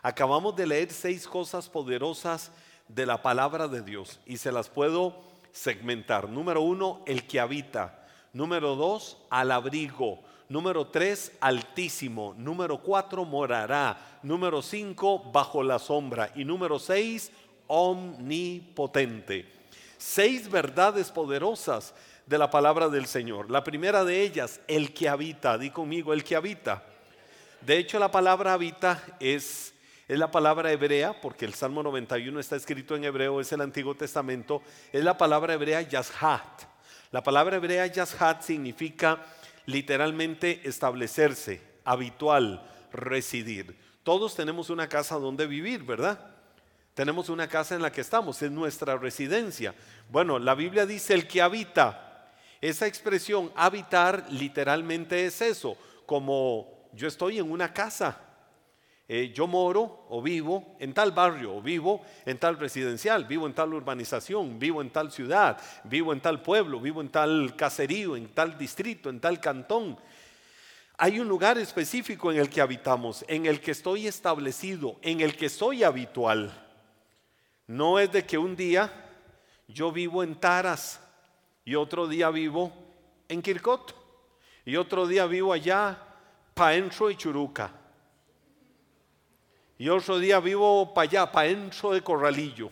Acabamos 0.00 0.56
de 0.56 0.66
leer 0.66 0.90
seis 0.90 1.28
cosas 1.28 1.68
poderosas 1.68 2.50
de 2.88 3.04
la 3.04 3.20
palabra 3.20 3.68
de 3.68 3.82
Dios 3.82 4.20
y 4.24 4.38
se 4.38 4.50
las 4.50 4.70
puedo 4.70 5.20
segmentar. 5.52 6.30
Número 6.30 6.62
uno, 6.62 7.02
el 7.04 7.26
que 7.26 7.40
habita. 7.40 8.06
Número 8.32 8.74
dos, 8.74 9.18
al 9.28 9.50
abrigo. 9.50 10.20
Número 10.48 10.86
tres, 10.86 11.32
altísimo. 11.42 12.34
Número 12.38 12.78
cuatro, 12.78 13.26
morará. 13.26 14.18
Número 14.22 14.62
cinco, 14.62 15.30
bajo 15.30 15.62
la 15.62 15.78
sombra. 15.78 16.32
Y 16.34 16.46
número 16.46 16.78
seis, 16.78 17.30
omnipotente. 17.66 19.52
Seis 19.98 20.50
verdades 20.50 21.10
poderosas 21.10 21.92
de 22.26 22.38
la 22.38 22.50
palabra 22.50 22.88
del 22.88 23.06
Señor. 23.06 23.50
La 23.50 23.64
primera 23.64 24.04
de 24.04 24.22
ellas, 24.22 24.60
el 24.66 24.94
que 24.94 25.08
habita. 25.08 25.58
Di 25.58 25.70
conmigo, 25.70 26.12
el 26.12 26.24
que 26.24 26.36
habita. 26.36 26.82
De 27.60 27.78
hecho, 27.78 27.98
la 27.98 28.10
palabra 28.10 28.52
habita 28.52 29.02
es, 29.20 29.74
es 30.08 30.18
la 30.18 30.30
palabra 30.30 30.70
hebrea, 30.72 31.20
porque 31.20 31.44
el 31.44 31.54
Salmo 31.54 31.82
91 31.82 32.40
está 32.40 32.56
escrito 32.56 32.96
en 32.96 33.04
hebreo, 33.04 33.40
es 33.40 33.52
el 33.52 33.60
Antiguo 33.60 33.94
Testamento. 33.94 34.62
Es 34.92 35.04
la 35.04 35.16
palabra 35.16 35.54
hebrea 35.54 35.82
yashat. 35.82 36.62
La 37.10 37.22
palabra 37.22 37.56
hebrea 37.56 37.86
yashat 37.86 38.42
significa 38.42 39.24
literalmente 39.66 40.60
establecerse, 40.64 41.62
habitual, 41.84 42.68
residir. 42.92 43.76
Todos 44.02 44.34
tenemos 44.34 44.68
una 44.68 44.88
casa 44.88 45.16
donde 45.16 45.46
vivir, 45.46 45.82
¿verdad? 45.82 46.34
Tenemos 46.94 47.28
una 47.28 47.48
casa 47.48 47.74
en 47.74 47.82
la 47.82 47.90
que 47.90 48.02
estamos, 48.02 48.40
es 48.42 48.50
nuestra 48.50 48.96
residencia. 48.96 49.74
Bueno, 50.10 50.38
la 50.38 50.54
Biblia 50.54 50.86
dice 50.86 51.14
el 51.14 51.26
que 51.26 51.42
habita. 51.42 52.03
Esa 52.64 52.86
expresión 52.86 53.52
habitar 53.56 54.24
literalmente 54.30 55.26
es 55.26 55.42
eso, 55.42 55.76
como 56.06 56.88
yo 56.94 57.08
estoy 57.08 57.38
en 57.38 57.50
una 57.50 57.74
casa, 57.74 58.18
eh, 59.06 59.30
yo 59.34 59.46
moro 59.46 60.06
o 60.08 60.22
vivo 60.22 60.74
en 60.78 60.94
tal 60.94 61.12
barrio, 61.12 61.56
o 61.56 61.60
vivo 61.60 62.00
en 62.24 62.38
tal 62.38 62.58
residencial, 62.58 63.26
vivo 63.26 63.46
en 63.46 63.52
tal 63.52 63.74
urbanización, 63.74 64.58
vivo 64.58 64.80
en 64.80 64.88
tal 64.88 65.12
ciudad, 65.12 65.60
vivo 65.84 66.14
en 66.14 66.22
tal 66.22 66.40
pueblo, 66.40 66.80
vivo 66.80 67.02
en 67.02 67.10
tal 67.10 67.54
caserío, 67.54 68.16
en 68.16 68.28
tal 68.28 68.56
distrito, 68.56 69.10
en 69.10 69.20
tal 69.20 69.40
cantón. 69.40 69.98
Hay 70.96 71.20
un 71.20 71.28
lugar 71.28 71.58
específico 71.58 72.32
en 72.32 72.38
el 72.38 72.48
que 72.48 72.62
habitamos, 72.62 73.26
en 73.28 73.44
el 73.44 73.60
que 73.60 73.72
estoy 73.72 74.06
establecido, 74.06 74.96
en 75.02 75.20
el 75.20 75.36
que 75.36 75.50
soy 75.50 75.84
habitual. 75.84 76.50
No 77.66 77.98
es 77.98 78.10
de 78.10 78.24
que 78.24 78.38
un 78.38 78.56
día 78.56 78.90
yo 79.68 79.92
vivo 79.92 80.22
en 80.22 80.34
Taras 80.36 81.03
y 81.64 81.74
otro 81.74 82.06
día 82.06 82.30
vivo 82.30 82.72
en 83.28 83.42
Kirkot 83.42 83.94
y 84.64 84.76
otro 84.76 85.06
día 85.06 85.26
vivo 85.26 85.52
allá, 85.52 85.98
Paentro 86.54 87.10
y 87.10 87.16
Churuca 87.16 87.72
y 89.78 89.88
otro 89.88 90.18
día 90.18 90.40
vivo 90.40 90.94
para 90.94 91.08
allá, 91.08 91.32
para 91.32 91.48
dentro 91.48 91.92
de 91.92 92.02
Corralillo. 92.02 92.70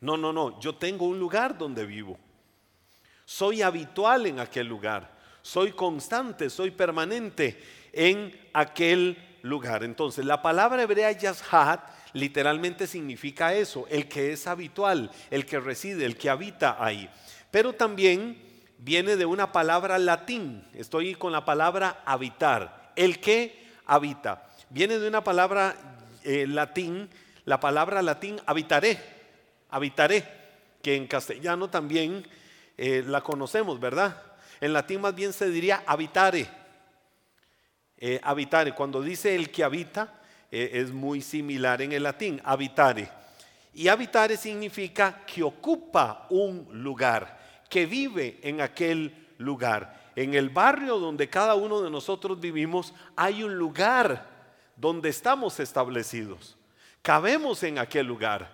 No, 0.00 0.16
no, 0.16 0.32
no, 0.32 0.60
yo 0.60 0.74
tengo 0.74 1.06
un 1.06 1.18
lugar 1.18 1.58
donde 1.58 1.84
vivo. 1.84 2.18
Soy 3.24 3.62
habitual 3.62 4.26
en 4.26 4.38
aquel 4.38 4.66
lugar. 4.66 5.16
Soy 5.42 5.72
constante, 5.72 6.48
soy 6.48 6.70
permanente 6.70 7.60
en 7.92 8.48
aquel 8.52 9.38
lugar. 9.42 9.82
Entonces, 9.82 10.24
la 10.24 10.42
palabra 10.42 10.82
hebrea 10.82 11.10
yashat 11.12 11.80
literalmente 12.16 12.86
significa 12.86 13.54
eso, 13.54 13.86
el 13.88 14.08
que 14.08 14.32
es 14.32 14.46
habitual, 14.46 15.10
el 15.30 15.46
que 15.46 15.60
reside, 15.60 16.04
el 16.04 16.16
que 16.16 16.30
habita 16.30 16.76
ahí. 16.84 17.08
Pero 17.50 17.72
también 17.74 18.42
viene 18.78 19.16
de 19.16 19.26
una 19.26 19.52
palabra 19.52 19.98
latín. 19.98 20.64
Estoy 20.74 21.14
con 21.14 21.32
la 21.32 21.44
palabra 21.44 22.02
habitar, 22.04 22.92
el 22.96 23.20
que 23.20 23.66
habita 23.86 24.46
viene 24.70 24.98
de 24.98 25.08
una 25.08 25.22
palabra 25.22 25.76
eh, 26.24 26.46
latín, 26.46 27.08
la 27.44 27.60
palabra 27.60 28.02
latín 28.02 28.40
habitaré, 28.46 28.98
habitaré, 29.70 30.24
que 30.82 30.96
en 30.96 31.06
castellano 31.06 31.70
también 31.70 32.26
eh, 32.76 33.02
la 33.06 33.22
conocemos, 33.22 33.78
¿verdad? 33.80 34.22
En 34.60 34.72
latín 34.72 35.00
más 35.00 35.14
bien 35.14 35.32
se 35.32 35.50
diría 35.50 35.82
habitare, 35.86 36.48
eh, 37.98 38.20
habitare. 38.22 38.72
Cuando 38.74 39.02
dice 39.02 39.34
el 39.34 39.50
que 39.50 39.64
habita, 39.64 40.20
es 40.64 40.90
muy 40.90 41.20
similar 41.20 41.82
en 41.82 41.92
el 41.92 42.02
latín, 42.02 42.40
habitare. 42.44 43.08
Y 43.74 43.88
habitare 43.88 44.36
significa 44.36 45.24
que 45.26 45.42
ocupa 45.42 46.26
un 46.30 46.66
lugar, 46.72 47.64
que 47.68 47.84
vive 47.84 48.40
en 48.42 48.60
aquel 48.60 49.26
lugar. 49.38 50.12
En 50.16 50.32
el 50.32 50.48
barrio 50.48 50.98
donde 50.98 51.28
cada 51.28 51.54
uno 51.54 51.82
de 51.82 51.90
nosotros 51.90 52.40
vivimos 52.40 52.94
hay 53.14 53.42
un 53.42 53.54
lugar 53.56 54.26
donde 54.76 55.10
estamos 55.10 55.60
establecidos. 55.60 56.56
Cabemos 57.02 57.62
en 57.62 57.78
aquel 57.78 58.06
lugar. 58.06 58.50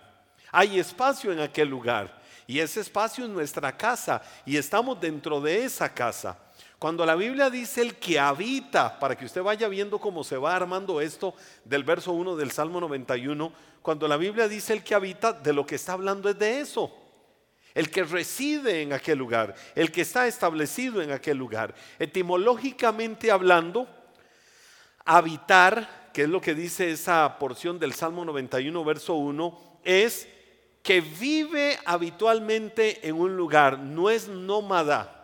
Hay 0.50 0.78
espacio 0.78 1.32
en 1.32 1.40
aquel 1.40 1.68
lugar. 1.68 2.21
Y 2.47 2.59
ese 2.59 2.80
espacio 2.80 3.25
es 3.25 3.30
nuestra 3.30 3.76
casa. 3.76 4.23
Y 4.44 4.56
estamos 4.56 5.00
dentro 5.00 5.40
de 5.40 5.64
esa 5.64 5.92
casa. 5.92 6.37
Cuando 6.82 7.06
la 7.06 7.14
Biblia 7.14 7.48
dice 7.48 7.80
el 7.80 7.94
que 7.94 8.18
habita, 8.18 8.98
para 8.98 9.16
que 9.16 9.24
usted 9.24 9.40
vaya 9.40 9.68
viendo 9.68 10.00
cómo 10.00 10.24
se 10.24 10.36
va 10.36 10.56
armando 10.56 11.00
esto 11.00 11.32
del 11.64 11.84
verso 11.84 12.10
1 12.10 12.34
del 12.34 12.50
Salmo 12.50 12.80
91, 12.80 13.52
cuando 13.82 14.08
la 14.08 14.16
Biblia 14.16 14.48
dice 14.48 14.72
el 14.72 14.82
que 14.82 14.96
habita, 14.96 15.32
de 15.32 15.52
lo 15.52 15.64
que 15.64 15.76
está 15.76 15.92
hablando 15.92 16.28
es 16.28 16.36
de 16.40 16.58
eso. 16.58 16.92
El 17.72 17.88
que 17.88 18.02
reside 18.02 18.82
en 18.82 18.92
aquel 18.92 19.16
lugar, 19.16 19.54
el 19.76 19.92
que 19.92 20.00
está 20.00 20.26
establecido 20.26 21.00
en 21.00 21.12
aquel 21.12 21.36
lugar. 21.36 21.72
Etimológicamente 22.00 23.30
hablando, 23.30 23.86
habitar 25.04 26.10
que 26.12 26.22
es 26.22 26.28
lo 26.28 26.40
que 26.40 26.52
dice 26.52 26.90
esa 26.90 27.38
porción 27.38 27.78
del 27.78 27.92
Salmo 27.92 28.24
91, 28.24 28.84
verso 28.84 29.14
1, 29.14 29.78
es 29.84 30.26
que 30.82 31.00
vive 31.00 31.78
habitualmente 31.84 33.06
en 33.06 33.14
un 33.14 33.36
lugar, 33.36 33.78
no 33.78 34.10
es 34.10 34.26
nómada. 34.26 35.22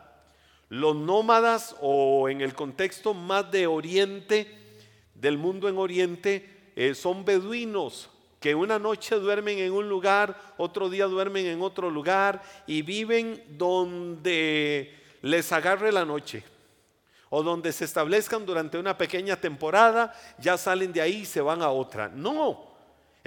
Los 0.68 0.96
nómadas 0.96 1.76
o 1.80 2.28
en 2.28 2.40
el 2.40 2.54
contexto 2.54 3.14
más 3.14 3.50
de 3.50 3.66
oriente, 3.66 4.54
del 5.14 5.38
mundo 5.38 5.68
en 5.68 5.78
Oriente 5.78 6.72
eh, 6.76 6.94
son 6.94 7.25
beduinos 7.25 8.10
que 8.40 8.54
una 8.54 8.78
noche 8.78 9.16
duermen 9.16 9.58
en 9.58 9.72
un 9.72 9.88
lugar, 9.88 10.54
otro 10.58 10.88
día 10.88 11.06
duermen 11.06 11.46
en 11.46 11.60
otro 11.60 11.90
lugar 11.90 12.42
y 12.66 12.82
viven 12.82 13.42
donde 13.50 14.94
les 15.22 15.50
agarre 15.50 15.90
la 15.90 16.04
noche 16.04 16.44
o 17.30 17.42
donde 17.42 17.72
se 17.72 17.84
establezcan 17.84 18.46
durante 18.46 18.78
una 18.78 18.96
pequeña 18.96 19.37
temporada, 19.37 20.14
ya 20.38 20.56
salen 20.56 20.92
de 20.92 21.02
ahí 21.02 21.16
y 21.16 21.26
se 21.26 21.40
van 21.40 21.62
a 21.62 21.70
otra. 21.70 22.08
No, 22.08 22.67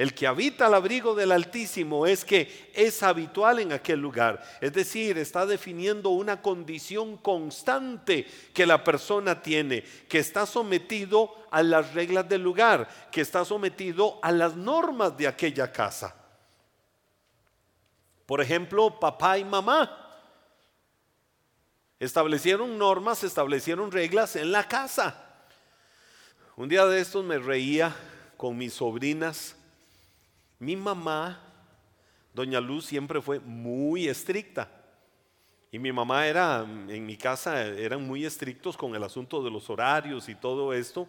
el 0.02 0.16
que 0.16 0.26
habita 0.26 0.66
al 0.66 0.74
abrigo 0.74 1.14
del 1.14 1.32
Altísimo 1.32 2.08
es 2.08 2.26
que 2.26 2.72
es 2.74 3.04
habitual 3.04 3.60
en 3.60 3.72
aquel 3.72 4.00
lugar. 4.00 4.42
Es 4.60 4.74
decir, 4.74 5.20
está 5.20 5.46
definiendo 5.46 6.10
una 6.10 6.42
condición 6.42 7.18
constante 7.18 8.26
que 8.52 8.66
la 8.66 8.84
persona 8.84 9.44
tiene, 9.44 9.84
que 10.10 10.18
está 10.18 10.48
sometido 10.48 11.46
a 11.52 11.62
las 11.62 11.94
reglas 11.94 12.28
del 12.28 12.42
lugar, 12.42 12.90
que 13.12 13.22
está 13.22 13.46
sometido 13.46 14.18
a 14.24 14.32
las 14.32 14.56
normas 14.56 15.16
de 15.16 15.28
aquella 15.28 15.72
casa. 15.72 16.16
Por 18.26 18.42
ejemplo, 18.42 19.00
papá 19.00 19.38
y 19.38 19.46
mamá 19.46 20.18
establecieron 22.00 22.76
normas, 22.76 23.24
establecieron 23.24 23.92
reglas 23.92 24.36
en 24.36 24.52
la 24.52 24.68
casa. 24.68 25.46
Un 26.56 26.70
día 26.70 26.88
de 26.88 27.02
estos 27.02 27.24
me 27.24 27.38
reía 27.38 27.96
con 28.36 28.58
mis 28.58 28.74
sobrinas 28.74 29.58
mi 30.62 30.76
mamá, 30.76 31.42
doña 32.36 32.62
Luz, 32.62 32.86
siempre 32.86 33.20
fue 33.20 33.40
muy 33.40 34.08
estricta. 34.08 34.70
Y 35.72 35.80
mi 35.80 35.92
mamá 35.92 36.28
era, 36.28 36.62
en 36.62 37.04
mi 37.04 37.18
casa, 37.18 37.66
eran 37.66 38.06
muy 38.06 38.26
estrictos 38.26 38.78
con 38.78 38.96
el 38.96 39.04
asunto 39.04 39.44
de 39.44 39.50
los 39.50 39.72
horarios 39.72 40.30
y 40.30 40.36
todo 40.36 40.72
esto. 40.72 41.08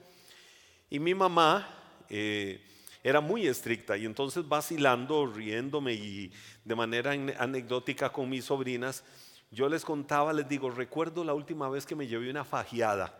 Y 0.88 0.98
mi 0.98 1.14
mamá 1.14 1.68
eh, 2.08 2.64
era 3.04 3.20
muy 3.20 3.46
estricta. 3.46 3.94
Y 3.98 4.06
entonces 4.06 4.48
vacilando, 4.48 5.26
riéndome 5.26 5.92
y 5.92 6.32
de 6.64 6.74
manera 6.74 7.10
anecdótica 7.10 8.10
con 8.10 8.30
mis 8.30 8.46
sobrinas, 8.46 9.04
yo 9.50 9.68
les 9.68 9.84
contaba, 9.84 10.32
les 10.32 10.48
digo, 10.48 10.70
recuerdo 10.70 11.24
la 11.24 11.34
última 11.34 11.68
vez 11.68 11.84
que 11.84 11.94
me 11.94 12.06
llevé 12.06 12.30
una 12.30 12.46
fajeada. 12.46 13.14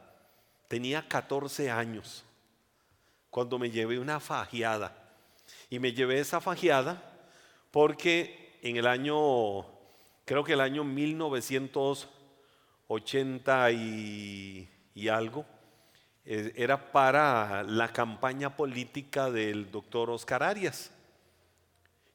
Tenía 0.66 1.06
14 1.06 1.70
años 1.70 2.24
cuando 3.28 3.58
me 3.58 3.70
llevé 3.70 3.98
una 3.98 4.18
fajeada. 4.18 5.01
Y 5.72 5.78
me 5.78 5.94
llevé 5.94 6.20
esa 6.20 6.42
fajeada 6.42 7.02
porque 7.70 8.58
en 8.60 8.76
el 8.76 8.86
año, 8.86 9.64
creo 10.26 10.44
que 10.44 10.52
el 10.52 10.60
año 10.60 10.84
1980 10.84 13.72
y, 13.72 14.68
y 14.94 15.08
algo, 15.08 15.46
eh, 16.26 16.52
era 16.56 16.92
para 16.92 17.62
la 17.62 17.90
campaña 17.90 18.54
política 18.54 19.30
del 19.30 19.70
doctor 19.70 20.10
Oscar 20.10 20.42
Arias. 20.42 20.90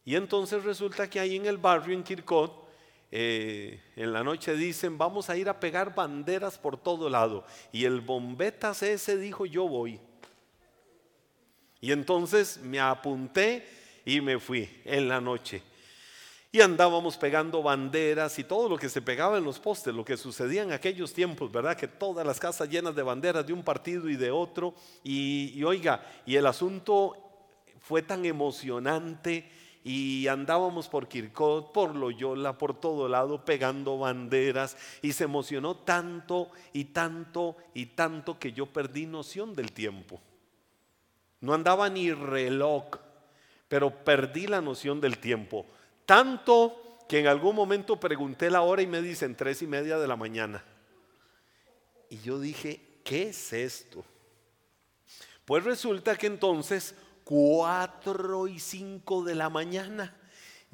Y 0.06 0.16
entonces 0.16 0.64
resulta 0.64 1.10
que 1.10 1.20
ahí 1.20 1.36
en 1.36 1.48
el 1.48 1.58
barrio, 1.58 1.96
en 1.96 2.04
Kirkot, 2.04 2.70
eh, 3.10 3.82
en 3.96 4.14
la 4.14 4.24
noche 4.24 4.56
dicen, 4.56 5.00
vamos 5.00 5.32
a 5.32 5.36
ir 5.36 5.50
a 5.50 5.60
pegar 5.60 5.96
banderas 5.96 6.60
por 6.60 6.78
todo 6.78 7.10
lado. 7.10 7.44
Y 7.72 7.86
el 7.86 8.02
bombetas 8.02 8.84
ese 8.84 9.18
dijo, 9.18 9.48
yo 9.48 9.68
voy. 9.68 10.00
Y 11.82 11.92
entonces 11.92 12.60
me 12.64 12.80
apunté 12.80 13.68
y 14.06 14.22
me 14.22 14.40
fui 14.40 14.70
en 14.86 15.08
la 15.08 15.22
noche. 15.22 15.62
Y 16.52 16.62
andábamos 16.62 17.18
pegando 17.18 17.62
banderas 17.62 18.40
y 18.40 18.44
todo 18.44 18.70
lo 18.70 18.78
que 18.78 18.90
se 18.90 19.02
pegaba 19.02 19.38
en 19.38 19.44
los 19.44 19.60
postes, 19.60 19.94
lo 19.94 20.06
que 20.06 20.16
sucedía 20.16 20.64
en 20.64 20.72
aquellos 20.72 21.14
tiempos, 21.14 21.52
¿verdad? 21.52 21.76
Que 21.76 21.88
todas 21.88 22.26
las 22.26 22.40
casas 22.40 22.70
llenas 22.70 22.96
de 22.96 23.04
banderas 23.04 23.46
de 23.46 23.54
un 23.54 23.64
partido 23.64 24.10
y 24.10 24.16
de 24.16 24.32
otro. 24.32 24.74
Y, 25.04 25.62
oiga, 25.64 26.04
y 26.26 26.36
el 26.36 26.46
asunto 26.46 27.16
fue 27.82 28.02
tan 28.02 28.26
emocionante 28.26 29.52
y 29.84 30.28
andábamos 30.28 30.88
por 30.88 31.08
Kirkot, 31.08 31.74
por 31.74 31.94
Loyola, 31.96 32.58
por 32.58 32.80
todo 32.80 33.10
lado 33.10 33.44
pegando 33.44 33.98
banderas 33.98 34.78
y 35.02 35.12
se 35.12 35.26
emocionó 35.26 35.76
tanto 35.76 36.50
y 36.72 36.86
tanto 36.86 37.58
y 37.74 37.88
tanto 37.88 38.40
que 38.40 38.54
yo 38.54 38.68
perdí 38.68 39.06
noción 39.06 39.54
del 39.54 39.74
tiempo. 39.74 40.22
No 41.42 41.54
andaba 41.54 41.90
ni 41.90 42.12
reloj, 42.12 42.86
pero 43.68 44.04
perdí 44.04 44.48
la 44.48 44.62
noción 44.62 45.02
del 45.02 45.20
tiempo. 45.20 45.66
Tanto 46.06 46.98
que 47.08 47.20
en 47.20 47.28
algún 47.28 47.56
momento 47.56 48.00
pregunté 48.00 48.50
la 48.50 48.62
hora 48.62 48.82
y 48.82 48.88
me 48.88 49.02
dicen 49.02 49.36
tres 49.36 49.62
y 49.62 49.68
media 49.68 49.98
de 49.98 50.08
la 50.08 50.16
mañana. 50.16 50.64
Y 52.10 52.20
yo 52.20 52.40
dije, 52.40 53.00
¿qué 53.04 53.30
es 53.30 53.54
esto? 53.54 54.04
Pues 55.46 55.64
resulta 55.64 56.16
que 56.18 56.28
entonces, 56.28 56.96
cuatro 57.24 58.48
y 58.48 58.60
cinco 58.60 59.24
de 59.24 59.36
la 59.36 59.50
mañana, 59.50 60.16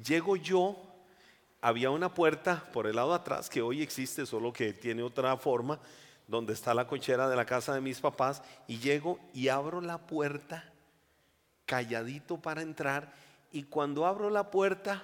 llego 0.04 0.36
yo, 0.36 0.78
había 1.62 1.91
una 1.91 2.13
puerta 2.13 2.69
por 2.73 2.88
el 2.88 2.95
lado 2.95 3.13
atrás 3.13 3.49
que 3.49 3.62
hoy 3.62 3.82
existe, 3.82 4.26
solo 4.26 4.52
que 4.52 4.73
tiene 4.73 5.04
otra 5.04 5.38
forma, 5.38 5.80
donde 6.34 6.54
está 6.54 6.74
la 6.74 6.88
cochera 6.88 7.30
de 7.30 7.36
la 7.36 7.46
casa 7.46 7.76
de 7.76 7.82
mis 7.82 8.00
papás, 8.00 8.41
y 8.67 8.80
llego 8.80 9.19
y 9.34 9.50
abro 9.50 9.82
la 9.82 10.00
puerta 10.00 10.72
calladito 11.65 12.41
para 12.41 12.63
entrar, 12.63 13.13
y 13.52 13.63
cuando 13.63 14.08
abro 14.08 14.32
la 14.32 14.50
puerta, 14.50 15.04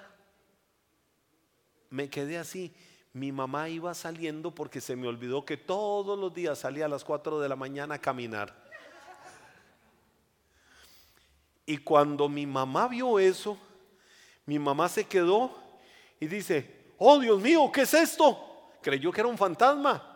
me 1.88 2.10
quedé 2.10 2.36
así. 2.36 2.74
Mi 3.12 3.30
mamá 3.30 3.68
iba 3.68 3.94
saliendo 3.94 4.52
porque 4.52 4.80
se 4.80 4.96
me 4.96 5.06
olvidó 5.06 5.44
que 5.44 5.56
todos 5.56 6.18
los 6.18 6.34
días 6.34 6.58
salía 6.58 6.86
a 6.86 6.88
las 6.88 7.04
4 7.04 7.38
de 7.38 7.48
la 7.48 7.56
mañana 7.56 7.94
a 7.94 8.00
caminar. 8.00 8.54
Y 11.64 11.78
cuando 11.78 12.28
mi 12.28 12.44
mamá 12.46 12.88
vio 12.88 13.20
eso, 13.20 13.56
mi 14.46 14.58
mamá 14.58 14.88
se 14.88 15.04
quedó 15.04 15.56
y 16.18 16.26
dice, 16.26 16.92
oh 16.98 17.20
Dios 17.20 17.40
mío, 17.40 17.70
¿qué 17.72 17.82
es 17.82 17.94
esto? 17.94 18.72
Creyó 18.82 19.12
que 19.12 19.20
era 19.20 19.28
un 19.28 19.38
fantasma. 19.38 20.09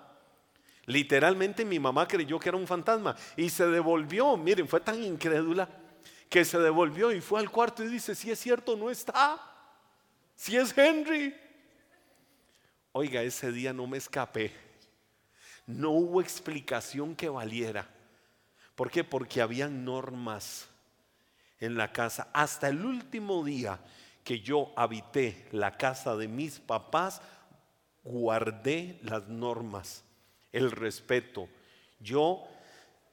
Literalmente 0.87 1.65
mi 1.65 1.79
mamá 1.79 2.07
creyó 2.07 2.39
que 2.39 2.49
era 2.49 2.59
un 2.59 2.67
fantasma 2.67 3.17
y 3.37 3.49
se 3.49 3.67
devolvió. 3.67 4.37
Miren, 4.37 4.69
fue 4.69 4.81
tan 4.81 5.03
incrédula 5.03 5.69
que 6.29 6.45
se 6.45 6.59
devolvió 6.59 7.13
y 7.13 7.21
fue 7.21 7.41
al 7.41 7.51
cuarto 7.51 7.83
y 7.85 7.89
dice, 7.89 8.15
si 8.15 8.31
es 8.31 8.39
cierto, 8.39 8.77
no 8.77 8.91
está. 8.91 9.41
Si 10.35 10.57
es 10.57 10.77
Henry. 10.77 11.35
Oiga, 12.93 13.23
ese 13.23 13.51
día 13.51 13.73
no 13.73 13.87
me 13.87 13.99
escapé. 13.99 14.53
No 15.67 15.91
hubo 15.91 16.21
explicación 16.21 17.17
que 17.17 17.29
valiera. 17.29 17.89
¿Por 18.75 18.91
qué? 18.91 19.05
Porque 19.05 19.41
habían 19.41 19.85
normas 19.85 20.69
en 21.61 21.77
la 21.77 21.93
casa. 21.93 22.29
Hasta 22.33 22.69
el 22.69 22.85
último 22.85 23.45
día 23.45 23.81
que 24.23 24.41
yo 24.41 24.73
habité 24.77 25.49
la 25.53 25.77
casa 25.77 26.17
de 26.17 26.29
mis 26.29 26.59
papás, 26.59 27.23
guardé 28.03 28.99
las 29.03 29.29
normas 29.29 30.05
el 30.55 30.71
respeto. 30.71 31.49
Yo, 32.01 32.45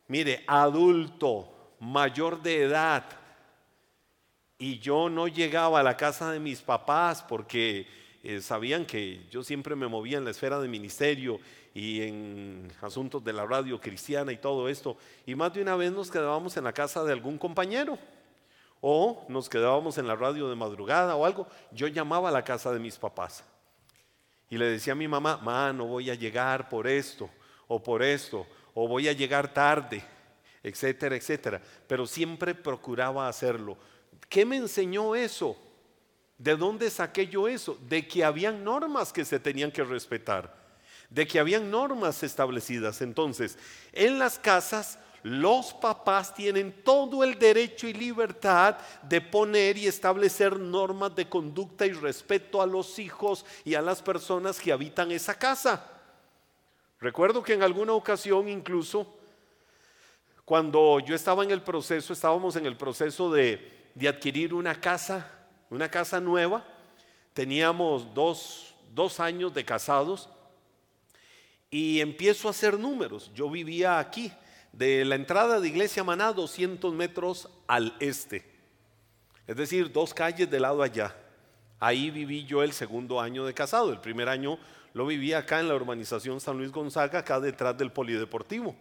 mire, 0.07 0.43
adulto, 0.47 1.75
mayor 1.79 2.41
de 2.41 2.63
edad, 2.63 3.03
y 4.59 4.77
yo 4.77 5.09
no 5.09 5.27
llegaba 5.27 5.79
a 5.79 5.83
la 5.83 5.97
casa 5.97 6.31
de 6.31 6.39
mis 6.39 6.61
papás 6.61 7.23
porque 7.23 7.87
eh, 8.21 8.41
sabían 8.41 8.85
que 8.85 9.25
yo 9.31 9.43
siempre 9.43 9.75
me 9.75 9.87
movía 9.87 10.19
en 10.19 10.23
la 10.23 10.29
esfera 10.29 10.59
de 10.59 10.67
ministerio 10.67 11.39
y 11.73 12.01
en 12.01 12.71
asuntos 12.79 13.23
de 13.23 13.33
la 13.33 13.43
radio 13.47 13.81
cristiana 13.81 14.31
y 14.31 14.37
todo 14.37 14.69
esto. 14.69 14.97
Y 15.25 15.33
más 15.33 15.51
de 15.51 15.63
una 15.63 15.75
vez 15.75 15.91
nos 15.91 16.11
quedábamos 16.11 16.55
en 16.57 16.63
la 16.63 16.73
casa 16.73 17.03
de 17.03 17.11
algún 17.11 17.39
compañero 17.39 17.97
o 18.81 19.25
nos 19.29 19.49
quedábamos 19.49 19.97
en 19.97 20.07
la 20.07 20.15
radio 20.15 20.47
de 20.47 20.55
madrugada 20.55 21.15
o 21.15 21.25
algo. 21.25 21.47
Yo 21.71 21.87
llamaba 21.87 22.29
a 22.29 22.31
la 22.31 22.43
casa 22.43 22.71
de 22.71 22.79
mis 22.79 22.99
papás 22.99 23.43
y 24.51 24.57
le 24.57 24.65
decía 24.65 24.91
a 24.91 24.97
mi 24.97 25.07
mamá, 25.07 25.37
ma, 25.37 25.71
no 25.71 25.85
voy 25.85 26.09
a 26.09 26.13
llegar 26.13 26.67
por 26.67 26.85
esto 26.85 27.29
o 27.69 27.81
por 27.81 28.03
esto, 28.03 28.45
o 28.73 28.85
voy 28.85 29.07
a 29.07 29.13
llegar 29.13 29.53
tarde, 29.53 30.03
etcétera, 30.61 31.15
etcétera. 31.15 31.61
Pero 31.87 32.05
siempre 32.05 32.53
procuraba 32.53 33.29
hacerlo. 33.29 33.77
¿Qué 34.27 34.45
me 34.45 34.57
enseñó 34.57 35.15
eso? 35.15 35.57
¿De 36.37 36.57
dónde 36.57 36.89
saqué 36.89 37.27
yo 37.27 37.47
eso? 37.47 37.79
De 37.87 38.05
que 38.05 38.25
habían 38.25 38.61
normas 38.61 39.13
que 39.13 39.23
se 39.23 39.39
tenían 39.39 39.71
que 39.71 39.85
respetar, 39.85 40.53
de 41.09 41.25
que 41.25 41.39
habían 41.39 41.71
normas 41.71 42.21
establecidas. 42.21 43.01
Entonces, 43.01 43.57
en 43.93 44.19
las 44.19 44.37
casas 44.37 44.99
los 45.23 45.73
papás 45.73 46.33
tienen 46.33 46.83
todo 46.83 47.23
el 47.23 47.37
derecho 47.37 47.87
y 47.87 47.93
libertad 47.93 48.77
de 49.03 49.21
poner 49.21 49.77
y 49.77 49.87
establecer 49.87 50.59
normas 50.59 51.15
de 51.15 51.29
conducta 51.29 51.85
y 51.85 51.91
respeto 51.91 52.61
a 52.61 52.65
los 52.65 52.97
hijos 52.97 53.45
y 53.63 53.75
a 53.75 53.81
las 53.81 54.01
personas 54.01 54.59
que 54.59 54.71
habitan 54.71 55.11
esa 55.11 55.37
casa. 55.37 55.85
Recuerdo 56.99 57.43
que 57.43 57.53
en 57.53 57.63
alguna 57.63 57.93
ocasión 57.93 58.47
incluso, 58.47 59.07
cuando 60.45 60.99
yo 60.99 61.15
estaba 61.15 61.43
en 61.43 61.51
el 61.51 61.61
proceso, 61.61 62.13
estábamos 62.13 62.55
en 62.55 62.65
el 62.65 62.77
proceso 62.77 63.31
de, 63.31 63.91
adquirir 64.07 64.53
una 64.53 64.79
casa, 64.79 65.31
una 65.69 65.89
casa 65.89 66.19
nueva, 66.19 66.65
teníamos 67.33 68.13
dos, 68.13 68.75
dos 68.93 69.19
años 69.19 69.53
de 69.53 69.65
casados 69.65 70.29
y 71.71 72.01
empiezo 72.01 72.47
a 72.47 72.51
hacer 72.51 72.77
números. 72.77 73.31
Yo 73.33 73.49
vivía 73.49 73.97
aquí, 73.97 74.31
de 74.71 75.05
la 75.05 75.15
entrada 75.15 75.59
de 75.59 75.67
Iglesia 75.67 76.03
Maná, 76.03 76.33
200 76.33 76.93
metros 76.93 77.49
al 77.67 77.95
este. 77.99 78.45
Es 79.47 79.55
decir, 79.55 79.91
dos 79.91 80.13
calles 80.13 80.49
de 80.49 80.59
lado 80.59 80.81
allá. 80.81 81.15
Ahí 81.79 82.09
viví 82.09 82.45
yo 82.45 82.63
el 82.63 82.73
segundo 82.73 83.19
año 83.19 83.45
de 83.45 83.53
casado. 83.53 83.91
El 83.91 83.99
primer 83.99 84.29
año 84.29 84.59
lo 84.93 85.05
viví 85.05 85.33
acá 85.33 85.59
en 85.59 85.67
la 85.67 85.75
urbanización 85.75 86.39
San 86.39 86.57
Luis 86.57 86.71
Gonzaga, 86.71 87.19
acá 87.19 87.39
detrás 87.39 87.77
del 87.77 87.91
Polideportivo. 87.91 88.75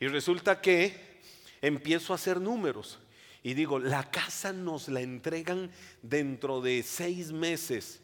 Y 0.00 0.08
resulta 0.08 0.60
que 0.60 1.20
empiezo 1.62 2.12
a 2.12 2.16
hacer 2.16 2.40
números 2.40 2.98
y 3.42 3.52
digo, 3.52 3.78
la 3.78 4.10
casa 4.10 4.54
nos 4.54 4.88
la 4.88 5.02
entregan 5.02 5.70
dentro 6.00 6.62
de 6.62 6.82
seis 6.82 7.30
meses. 7.30 8.00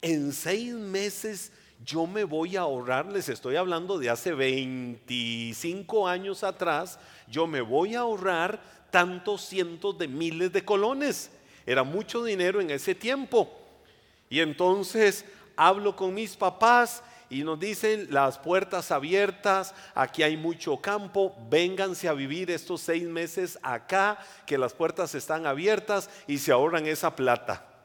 En 0.00 0.32
seis 0.32 0.72
meses 0.72 1.52
yo 1.84 2.06
me 2.06 2.24
voy 2.24 2.56
a 2.56 2.62
ahorrar, 2.62 3.06
les 3.06 3.28
estoy 3.28 3.56
hablando 3.56 3.98
de 3.98 4.10
hace 4.10 4.32
25 4.32 6.08
años 6.08 6.42
atrás, 6.42 6.98
yo 7.28 7.46
me 7.46 7.60
voy 7.60 7.94
a 7.94 8.00
ahorrar 8.00 8.60
tantos 8.90 9.42
cientos 9.42 9.96
de 9.98 10.08
miles 10.08 10.52
de 10.52 10.64
colones. 10.64 11.30
Era 11.66 11.84
mucho 11.84 12.24
dinero 12.24 12.60
en 12.60 12.70
ese 12.70 12.94
tiempo. 12.94 13.52
Y 14.30 14.40
entonces 14.40 15.24
hablo 15.56 15.94
con 15.94 16.14
mis 16.14 16.36
papás 16.36 17.02
y 17.30 17.44
nos 17.44 17.60
dicen 17.60 18.08
las 18.10 18.38
puertas 18.38 18.90
abiertas, 18.90 19.74
aquí 19.94 20.22
hay 20.22 20.36
mucho 20.36 20.78
campo, 20.78 21.34
vénganse 21.50 22.08
a 22.08 22.14
vivir 22.14 22.50
estos 22.50 22.80
seis 22.80 23.04
meses 23.04 23.58
acá, 23.62 24.18
que 24.46 24.56
las 24.56 24.72
puertas 24.72 25.14
están 25.14 25.46
abiertas 25.46 26.08
y 26.26 26.38
se 26.38 26.52
ahorran 26.52 26.86
esa 26.86 27.14
plata. 27.14 27.77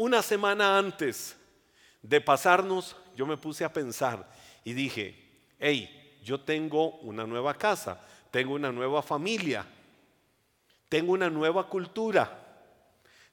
Una 0.00 0.22
semana 0.22 0.78
antes 0.78 1.36
de 2.00 2.22
pasarnos, 2.22 2.96
yo 3.14 3.26
me 3.26 3.36
puse 3.36 3.66
a 3.66 3.70
pensar 3.70 4.26
y 4.64 4.72
dije, 4.72 5.14
hey, 5.58 6.18
yo 6.24 6.40
tengo 6.40 6.92
una 7.00 7.26
nueva 7.26 7.52
casa, 7.52 8.00
tengo 8.30 8.54
una 8.54 8.72
nueva 8.72 9.02
familia, 9.02 9.66
tengo 10.88 11.12
una 11.12 11.28
nueva 11.28 11.68
cultura, 11.68 12.32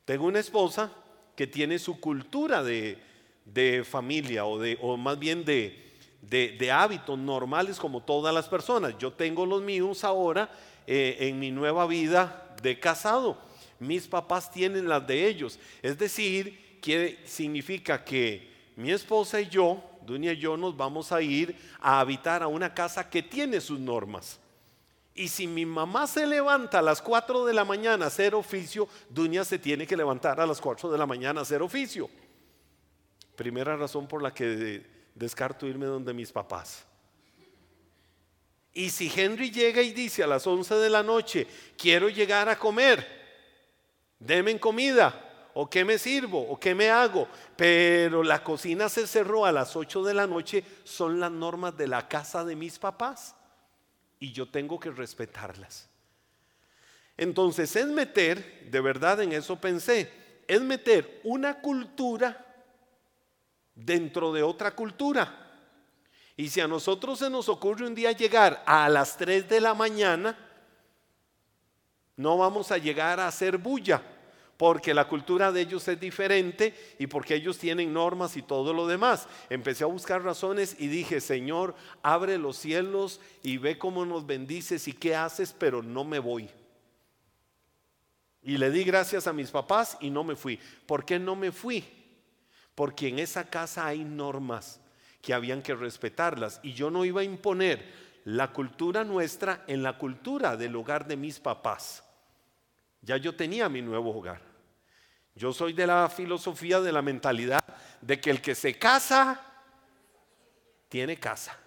tengo 0.03 0.25
una 0.25 0.39
esposa 0.39 0.91
que 1.37 1.47
tiene 1.47 1.79
su 1.79 2.01
cultura 2.01 2.61
de, 2.61 3.85
familia 3.89 4.43
o, 4.43 4.59
de, 4.59 4.77
o 4.81 4.97
más 4.97 5.17
bien 5.17 5.45
de, 5.45 5.95
de, 6.21 6.69
hábitos 6.69 7.17
normales 7.17 7.79
como 7.79 8.03
todas 8.03 8.33
las 8.33 8.49
personas. 8.49 8.97
Yo 8.97 9.13
tengo 9.13 9.45
los 9.45 9.61
míos 9.61 10.03
ahora 10.03 10.51
eh, 10.85 11.15
en 11.17 11.39
mi 11.39 11.49
nueva 11.49 11.87
vida 11.87 12.53
de 12.61 12.77
casado 12.77 13.46
mis 13.79 14.07
papás 14.07 14.51
tienen 14.51 14.87
las 14.87 15.05
de 15.05 15.27
ellos. 15.27 15.59
Es 15.81 15.97
decir, 15.97 16.79
que 16.81 17.19
significa 17.25 18.03
que 18.03 18.71
mi 18.75 18.91
esposa 18.91 19.41
y 19.41 19.47
yo, 19.47 19.83
Dunia 20.05 20.33
y 20.33 20.37
yo, 20.37 20.55
nos 20.55 20.77
vamos 20.77 21.11
a 21.11 21.21
ir 21.21 21.55
a 21.79 21.99
habitar 21.99 22.41
a 22.43 22.47
una 22.47 22.73
casa 22.73 23.09
que 23.09 23.23
tiene 23.23 23.59
sus 23.59 23.79
normas. 23.79 24.39
Y 25.13 25.27
si 25.27 25.47
mi 25.47 25.65
mamá 25.65 26.05
se 26.05 26.27
levanta 26.27 26.79
a 26.79 26.81
las 26.83 27.01
4 27.01 27.43
de 27.45 27.53
la 27.53 27.65
mañana 27.65 28.05
a 28.05 28.07
hacer 28.07 28.35
oficio, 28.35 28.87
Dunia 29.09 29.43
se 29.43 29.57
tiene 29.57 29.87
que 29.87 29.97
levantar 29.97 30.39
a 30.39 30.45
las 30.45 30.61
4 30.61 30.91
de 30.91 30.97
la 30.97 31.07
mañana 31.07 31.39
a 31.39 31.43
hacer 31.43 31.61
oficio. 31.61 32.09
Primera 33.35 33.75
razón 33.75 34.07
por 34.07 34.21
la 34.21 34.33
que 34.33 34.85
descarto 35.15 35.65
irme 35.65 35.87
donde 35.87 36.13
mis 36.13 36.31
papás. 36.31 36.85
Y 38.73 38.91
si 38.91 39.11
Henry 39.13 39.49
llega 39.49 39.81
y 39.81 39.91
dice 39.91 40.21
a 40.21 40.27
las 40.27 40.45
11 40.45 40.75
de 40.75 40.89
la 40.91 41.01
noche, 41.01 41.47
quiero 41.75 42.09
llegar 42.09 42.47
a 42.47 42.59
comer, 42.59 43.26
Deme 44.19 44.59
comida, 44.59 45.49
o 45.53 45.69
qué 45.69 45.83
me 45.83 45.97
sirvo, 45.97 46.41
o 46.41 46.59
qué 46.59 46.75
me 46.75 46.89
hago. 46.89 47.27
Pero 47.55 48.23
la 48.23 48.43
cocina 48.43 48.89
se 48.89 49.07
cerró 49.07 49.45
a 49.45 49.51
las 49.51 49.75
8 49.75 50.03
de 50.03 50.13
la 50.13 50.27
noche, 50.27 50.63
son 50.83 51.19
las 51.19 51.31
normas 51.31 51.75
de 51.77 51.87
la 51.87 52.07
casa 52.07 52.43
de 52.43 52.55
mis 52.55 52.79
papás. 52.79 53.35
Y 54.19 54.31
yo 54.31 54.49
tengo 54.49 54.79
que 54.79 54.91
respetarlas. 54.91 55.89
Entonces 57.17 57.75
es 57.75 57.87
meter, 57.87 58.69
de 58.69 58.81
verdad 58.81 59.21
en 59.21 59.33
eso 59.33 59.59
pensé, 59.59 60.11
es 60.47 60.61
meter 60.61 61.19
una 61.23 61.59
cultura 61.59 62.45
dentro 63.73 64.31
de 64.31 64.43
otra 64.43 64.75
cultura. 64.75 65.43
Y 66.35 66.49
si 66.49 66.61
a 66.61 66.67
nosotros 66.67 67.17
se 67.17 67.31
nos 67.31 67.49
ocurre 67.49 67.87
un 67.87 67.95
día 67.95 68.11
llegar 68.11 68.63
a 68.67 68.87
las 68.89 69.17
3 69.17 69.49
de 69.49 69.59
la 69.59 69.73
mañana, 69.73 70.37
no 72.17 72.37
vamos 72.37 72.71
a 72.71 72.77
llegar 72.77 73.19
a 73.19 73.27
hacer 73.27 73.57
bulla, 73.57 74.01
porque 74.57 74.93
la 74.93 75.07
cultura 75.07 75.51
de 75.51 75.61
ellos 75.61 75.87
es 75.87 75.99
diferente 75.99 76.73
y 76.97 77.05
porque 77.05 77.35
ellos 77.35 77.59
tienen 77.59 77.93
normas 77.93 78.35
y 78.35 78.41
todo 78.41 78.73
lo 78.73 78.87
demás. 78.87 79.27
Empecé 79.51 79.83
a 79.83 79.87
buscar 79.87 80.23
razones 80.23 80.75
y 80.79 80.87
dije, 80.87 81.21
Señor, 81.21 81.75
abre 82.01 82.39
los 82.39 82.57
cielos 82.57 83.21
y 83.43 83.57
ve 83.59 83.77
cómo 83.77 84.03
nos 84.03 84.25
bendices 84.25 84.87
y 84.87 84.93
qué 84.93 85.15
haces, 85.15 85.55
pero 85.57 85.83
no 85.83 86.03
me 86.03 86.17
voy. 86.17 86.49
Y 88.41 88.57
le 88.57 88.71
di 88.71 88.83
gracias 88.83 89.27
a 89.27 89.33
mis 89.33 89.51
papás 89.51 89.97
y 90.01 90.09
no 90.09 90.23
me 90.23 90.35
fui. 90.35 90.59
¿Por 90.87 91.05
qué 91.05 91.19
no 91.19 91.35
me 91.35 91.51
fui? 91.51 91.83
Porque 92.73 93.09
en 93.09 93.19
esa 93.19 93.49
casa 93.49 93.85
hay 93.85 94.03
normas 94.03 94.79
que 95.21 95.35
habían 95.35 95.61
que 95.61 95.75
respetarlas 95.75 96.59
y 96.63 96.73
yo 96.73 96.89
no 96.89 97.05
iba 97.05 97.21
a 97.21 97.25
imponer 97.25 98.07
la 98.23 98.51
cultura 98.53 99.03
nuestra 99.03 99.63
en 99.67 99.83
la 99.83 99.97
cultura 99.97 100.57
del 100.57 100.75
hogar 100.75 101.07
de 101.07 101.15
mis 101.15 101.39
papás. 101.39 102.06
Ya 103.01 103.17
yo 103.17 103.35
tenía 103.35 103.69
mi 103.69 103.81
nuevo 103.81 104.15
hogar. 104.17 104.41
Yo 105.35 105.53
soy 105.53 105.73
de 105.73 105.85
la 105.85 106.09
filosofía, 106.09 106.81
de 106.81 106.91
la 106.91 107.01
mentalidad 107.01 107.63
de 108.01 108.19
que 108.19 108.31
el 108.31 108.41
que 108.41 108.55
se 108.55 108.77
casa, 108.77 109.39
tiene 110.89 111.17
casa. 111.17 111.57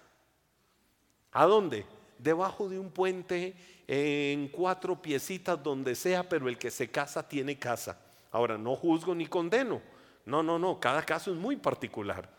¿A 1.31 1.45
dónde? 1.45 1.85
Debajo 2.17 2.67
de 2.67 2.77
un 2.77 2.91
puente, 2.91 3.55
en 3.87 4.49
cuatro 4.49 5.01
piecitas, 5.01 5.61
donde 5.63 5.95
sea, 5.95 6.27
pero 6.27 6.49
el 6.49 6.57
que 6.57 6.69
se 6.69 6.91
casa 6.91 7.27
tiene 7.27 7.57
casa. 7.57 7.97
Ahora, 8.31 8.57
no 8.57 8.75
juzgo 8.75 9.15
ni 9.15 9.25
condeno. 9.25 9.81
No, 10.25 10.43
no, 10.43 10.59
no, 10.59 10.79
cada 10.79 11.03
caso 11.03 11.31
es 11.31 11.37
muy 11.37 11.55
particular. 11.55 12.29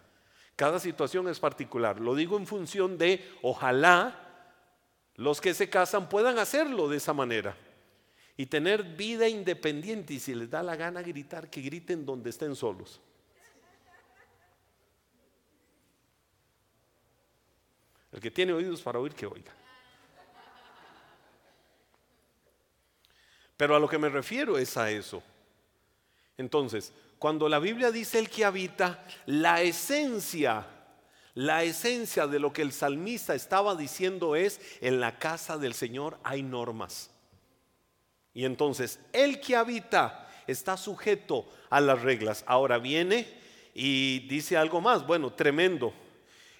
Cada 0.54 0.78
situación 0.78 1.28
es 1.28 1.40
particular. 1.40 1.98
Lo 1.98 2.14
digo 2.14 2.36
en 2.36 2.46
función 2.46 2.98
de, 2.98 3.26
ojalá 3.40 4.18
los 5.16 5.40
que 5.40 5.54
se 5.54 5.70
casan 5.70 6.08
puedan 6.08 6.38
hacerlo 6.38 6.88
de 6.88 6.98
esa 6.98 7.12
manera 7.12 7.56
y 8.42 8.46
tener 8.46 8.82
vida 8.82 9.28
independiente 9.28 10.14
y 10.14 10.18
si 10.18 10.34
les 10.34 10.50
da 10.50 10.64
la 10.64 10.74
gana 10.74 11.00
gritar, 11.00 11.48
que 11.48 11.60
griten 11.60 12.04
donde 12.04 12.30
estén 12.30 12.56
solos. 12.56 13.00
El 18.10 18.18
que 18.18 18.32
tiene 18.32 18.52
oídos 18.52 18.82
para 18.82 18.98
oír, 18.98 19.14
que 19.14 19.26
oiga. 19.26 19.52
Pero 23.56 23.76
a 23.76 23.78
lo 23.78 23.88
que 23.88 23.96
me 23.96 24.08
refiero 24.08 24.58
es 24.58 24.76
a 24.76 24.90
eso. 24.90 25.22
Entonces, 26.36 26.92
cuando 27.20 27.48
la 27.48 27.60
Biblia 27.60 27.92
dice 27.92 28.18
el 28.18 28.28
que 28.28 28.44
habita, 28.44 29.04
la 29.26 29.62
esencia, 29.62 30.66
la 31.34 31.62
esencia 31.62 32.26
de 32.26 32.40
lo 32.40 32.52
que 32.52 32.62
el 32.62 32.72
salmista 32.72 33.36
estaba 33.36 33.76
diciendo 33.76 34.34
es, 34.34 34.60
en 34.80 34.98
la 34.98 35.20
casa 35.20 35.58
del 35.58 35.74
Señor 35.74 36.18
hay 36.24 36.42
normas. 36.42 37.11
Y 38.34 38.44
entonces 38.44 38.98
el 39.12 39.40
que 39.40 39.56
habita 39.56 40.28
está 40.46 40.76
sujeto 40.76 41.48
a 41.70 41.80
las 41.80 42.02
reglas. 42.02 42.44
Ahora 42.46 42.78
viene 42.78 43.26
y 43.74 44.20
dice 44.28 44.56
algo 44.56 44.80
más, 44.80 45.06
bueno, 45.06 45.32
tremendo. 45.32 45.92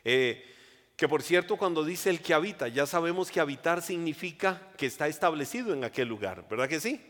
Eh, 0.05 0.49
que 0.97 1.09
por 1.09 1.23
cierto, 1.23 1.57
cuando 1.57 1.85
dice 1.85 2.11
el 2.11 2.21
que 2.21 2.35
habita, 2.35 2.69
ya 2.69 2.87
sabemos 2.87 3.31
que 3.31 3.41
habitar 3.41 3.83
significa 3.83 4.71
que 4.77 4.87
está 4.87 5.09
establecido 5.09 5.73
en 5.73 5.85
aquel 5.85 6.09
lugar, 6.09 6.47
¿verdad 6.49 6.69
que 6.69 6.81
sí? 6.81 7.01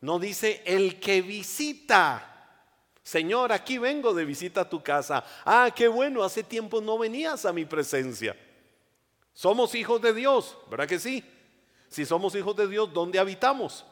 No 0.00 0.18
dice 0.18 0.62
el 0.66 1.00
que 1.00 1.22
visita. 1.22 2.30
Señor, 3.02 3.52
aquí 3.52 3.78
vengo 3.78 4.14
de 4.14 4.24
visita 4.24 4.62
a 4.62 4.68
tu 4.68 4.82
casa. 4.82 5.24
Ah, 5.44 5.70
qué 5.74 5.88
bueno, 5.88 6.22
hace 6.22 6.42
tiempo 6.42 6.80
no 6.80 6.98
venías 6.98 7.44
a 7.44 7.52
mi 7.52 7.64
presencia. 7.64 8.36
Somos 9.32 9.74
hijos 9.74 10.00
de 10.00 10.14
Dios, 10.14 10.56
¿verdad 10.70 10.88
que 10.88 10.98
sí? 10.98 11.24
Si 11.94 12.04
somos 12.04 12.34
hijos 12.34 12.56
de 12.56 12.66
Dios, 12.66 12.92
¿dónde 12.92 13.20
habitamos? 13.20 13.86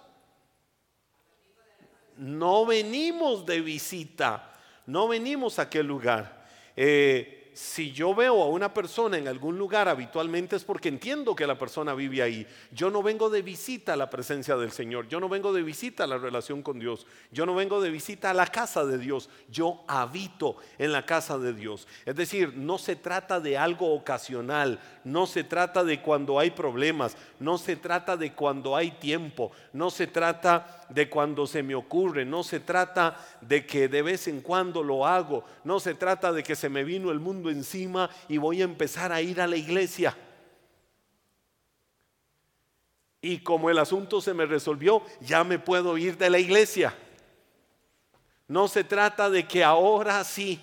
No 2.17 2.67
venimos 2.67 3.47
de 3.47 3.61
visita, 3.61 4.55
no 4.87 5.07
venimos 5.07 5.61
a 5.61 5.63
aquel 5.63 5.87
lugar. 5.87 6.45
Eh, 6.75 7.42
si 7.55 7.93
yo 7.93 8.15
veo 8.15 8.43
a 8.43 8.49
una 8.49 8.73
persona 8.73 9.19
en 9.19 9.29
algún 9.29 9.59
lugar 9.59 9.89
habitualmente 9.89 10.57
es 10.57 10.65
porque 10.65 10.89
entiendo 10.89 11.35
que 11.35 11.47
la 11.47 11.59
persona 11.59 11.95
vive 11.95 12.23
ahí. 12.23 12.47
Yo 12.71 12.91
no 12.91 13.03
vengo 13.03 13.29
de 13.31 13.43
visita 13.43 13.93
a 13.93 13.97
la 13.97 14.09
presencia 14.09 14.57
del 14.57 14.73
Señor, 14.73 15.09
yo 15.09 15.21
no 15.21 15.29
vengo 15.29 15.53
de 15.53 15.63
visita 15.63 16.05
a 16.05 16.07
la 16.07 16.19
relación 16.19 16.63
con 16.63 16.79
Dios, 16.79 17.07
yo 17.31 17.45
no 17.47 17.55
vengo 17.55 17.81
de 17.81 17.91
visita 17.91 18.31
a 18.31 18.35
la 18.35 18.47
casa 18.47 18.85
de 18.85 18.99
Dios, 18.99 19.29
yo 19.51 19.83
habito 19.87 20.57
en 20.79 20.93
la 20.93 21.05
casa 21.05 21.39
de 21.39 21.53
Dios. 21.53 21.87
Es 22.07 22.17
decir, 22.17 22.55
no 22.57 22.79
se 22.79 22.97
trata 22.97 23.41
de 23.41 23.59
algo 23.59 23.95
ocasional, 23.95 24.81
no 25.05 25.27
se 25.27 25.45
trata 25.45 25.85
de 25.85 26.01
cuando 26.01 26.39
hay 26.39 26.51
problemas, 26.51 27.17
no 27.39 27.59
se 27.59 27.77
trata 27.77 28.17
de 28.17 28.33
cuando 28.33 28.77
hay 28.77 28.93
tiempo, 28.93 29.53
no 29.73 29.91
se 29.91 30.07
trata 30.07 30.87
de 30.89 31.09
cuando 31.09 31.47
se 31.47 31.63
me 31.63 31.75
ocurre, 31.75 32.25
no 32.25 32.43
se 32.43 32.61
trata 32.61 33.17
de 33.41 33.67
que 33.67 33.89
de 33.89 34.03
vez 34.03 34.29
en 34.29 34.41
cuando 34.41 34.83
lo 34.83 35.07
hago, 35.07 35.45
no 35.65 35.81
se 35.81 35.95
trata 35.95 36.33
de 36.33 36.43
que 36.43 36.55
se 36.55 36.69
me 36.69 36.85
vino 36.85 37.11
el 37.11 37.21
mundo 37.21 37.42
encima 37.51 38.11
y 38.29 38.39
voy 38.39 38.61
a 38.61 38.65
empezar 38.65 39.13
a 39.13 39.21
ir 39.21 39.41
a 39.41 39.47
la 39.47 39.57
iglesia. 39.57 40.17
Y 43.21 43.39
como 43.39 43.71
el 43.71 43.79
asunto 43.79 44.21
se 44.21 44.35
me 44.35 44.47
resolvió, 44.47 45.03
ya 45.21 45.45
me 45.45 45.61
puedo 45.61 45.97
ir 45.97 46.19
de 46.19 46.29
la 46.29 46.41
iglesia. 46.41 46.93
No 48.49 48.67
se 48.67 48.83
trata 48.83 49.31
de 49.31 49.47
que 49.47 49.63
ahora 49.63 50.23
sí, 50.25 50.61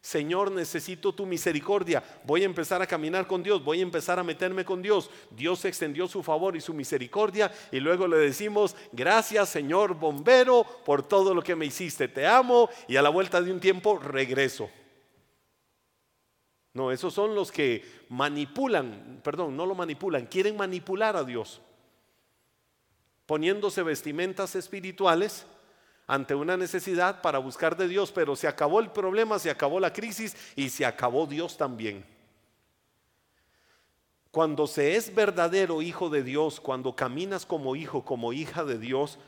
Señor, 0.00 0.50
necesito 0.50 1.14
tu 1.14 1.24
misericordia. 1.24 2.02
Voy 2.24 2.42
a 2.42 2.46
empezar 2.46 2.82
a 2.82 2.86
caminar 2.86 3.26
con 3.26 3.42
Dios, 3.42 3.64
voy 3.64 3.78
a 3.78 3.82
empezar 3.82 4.18
a 4.18 4.24
meterme 4.24 4.64
con 4.64 4.82
Dios. 4.82 5.08
Dios 5.30 5.64
extendió 5.64 6.06
su 6.08 6.22
favor 6.22 6.56
y 6.56 6.60
su 6.60 6.74
misericordia 6.74 7.50
y 7.72 7.80
luego 7.80 8.06
le 8.06 8.18
decimos, 8.18 8.76
gracias 8.92 9.48
Señor 9.48 9.94
bombero 9.94 10.66
por 10.84 11.06
todo 11.06 11.32
lo 11.32 11.42
que 11.42 11.56
me 11.56 11.64
hiciste. 11.64 12.08
Te 12.08 12.26
amo 12.26 12.68
y 12.88 12.96
a 12.96 13.02
la 13.02 13.08
vuelta 13.08 13.40
de 13.40 13.50
un 13.50 13.60
tiempo 13.60 13.98
regreso. 13.98 14.68
No, 16.74 16.90
esos 16.92 17.14
son 17.14 17.34
los 17.34 17.50
que 17.50 17.84
manipulan, 18.10 19.20
perdón, 19.22 19.56
no 19.56 19.64
lo 19.64 19.74
manipulan, 19.74 20.26
quieren 20.26 20.56
manipular 20.56 21.16
a 21.16 21.24
Dios 21.24 21.60
poniéndose 23.26 23.82
vestimentas 23.82 24.54
espirituales 24.54 25.46
ante 26.06 26.34
una 26.34 26.56
necesidad 26.56 27.22
para 27.22 27.38
buscar 27.38 27.76
de 27.76 27.88
Dios, 27.88 28.12
pero 28.12 28.36
se 28.36 28.46
acabó 28.46 28.80
el 28.80 28.90
problema, 28.90 29.38
se 29.38 29.50
acabó 29.50 29.80
la 29.80 29.92
crisis 29.92 30.36
y 30.54 30.68
se 30.68 30.84
acabó 30.84 31.26
Dios 31.26 31.56
también. 31.56 32.04
Cuando 34.30 34.66
se 34.66 34.96
es 34.96 35.14
verdadero 35.14 35.80
hijo 35.80 36.10
de 36.10 36.22
Dios, 36.22 36.60
cuando 36.60 36.94
caminas 36.94 37.46
como 37.46 37.76
hijo, 37.76 38.04
como 38.04 38.32
hija 38.32 38.64
de 38.64 38.78
Dios, 38.78 39.18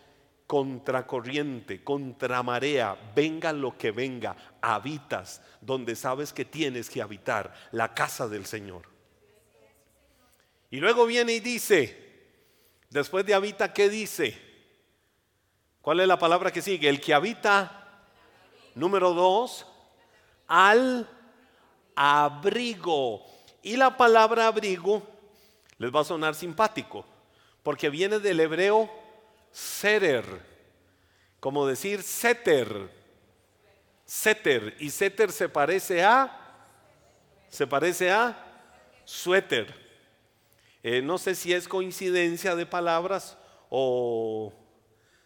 contracorriente, 0.47 1.83
contra 1.83 2.43
marea, 2.43 2.97
venga 3.15 3.53
lo 3.53 3.77
que 3.77 3.91
venga, 3.91 4.37
habitas 4.61 5.43
donde 5.61 5.97
sabes 5.97 6.33
que 6.33 6.45
tienes 6.45 6.89
que 6.89 7.03
habitar, 7.03 7.53
la 7.73 7.95
casa 7.95 8.29
del 8.29 8.47
Señor. 8.47 8.83
Y 10.71 10.79
luego 10.79 11.07
viene 11.07 11.33
y 11.35 11.41
dice, 11.41 12.07
Después 12.91 13.27
de 13.27 13.35
habita, 13.35 13.73
¿qué 13.73 13.89
dice? 13.89 14.41
¿Cuál 15.83 16.01
es 16.01 16.09
la 16.09 16.19
palabra 16.19 16.53
que 16.53 16.63
sigue? 16.63 16.89
El 16.89 17.01
que 17.01 17.15
habita, 17.15 18.01
número 18.75 19.13
dos, 19.13 19.67
al 20.47 21.09
abrigo. 21.95 23.25
Y 23.63 23.77
la 23.77 23.97
palabra 23.97 24.47
abrigo 24.47 25.03
les 25.79 25.95
va 25.95 26.01
a 26.01 26.05
sonar 26.05 26.35
simpático, 26.35 27.05
porque 27.63 27.91
viene 27.91 28.19
del 28.19 28.41
hebreo 28.41 28.89
seter, 29.51 30.25
como 31.41 31.67
decir 31.67 32.03
seter, 32.03 32.91
seter, 34.05 34.77
y 34.79 34.91
seter 34.91 35.33
se 35.33 35.49
parece 35.49 36.03
a, 36.03 36.31
se 37.49 37.67
parece 37.67 38.11
a 38.11 38.37
suéter. 39.05 39.75
Eh, 40.83 41.03
no 41.03 41.19
sé 41.19 41.35
si 41.35 41.53
es 41.53 41.67
coincidencia 41.67 42.55
de 42.55 42.67
palabras 42.67 43.37
o 43.71 44.53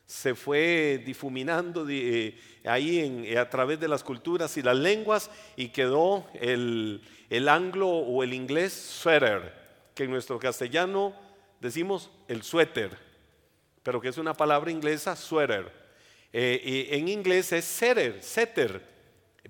se 0.07 0.35
fue 0.35 1.01
difuminando 1.05 1.87
eh, 1.89 2.37
ahí 2.65 2.99
eh, 3.27 3.39
a 3.39 3.49
través 3.49 3.79
de 3.79 3.87
las 3.87 4.03
culturas 4.03 4.57
y 4.57 4.63
las 4.63 4.77
lenguas 4.77 5.31
y 5.57 5.69
quedó 5.69 6.27
el, 6.35 7.01
anglo 7.49 7.89
o 7.89 8.25
el 8.25 8.33
inglés 8.33 8.73
sweater, 8.73 9.55
que 9.95 10.05
en 10.05 10.11
nuestro 10.11 10.39
castellano 10.41 11.15
decimos 11.61 12.11
el 12.27 12.43
suéter, 12.43 12.99
pero 13.91 14.01
que 14.01 14.07
es 14.07 14.19
una 14.19 14.35
palabra 14.35 14.71
inglesa, 14.71 15.17
sweater. 15.17 15.69
en 16.33 17.09
inglés 17.09 17.51
es 17.51 17.65
setter, 17.65 18.23
setter, 18.23 18.87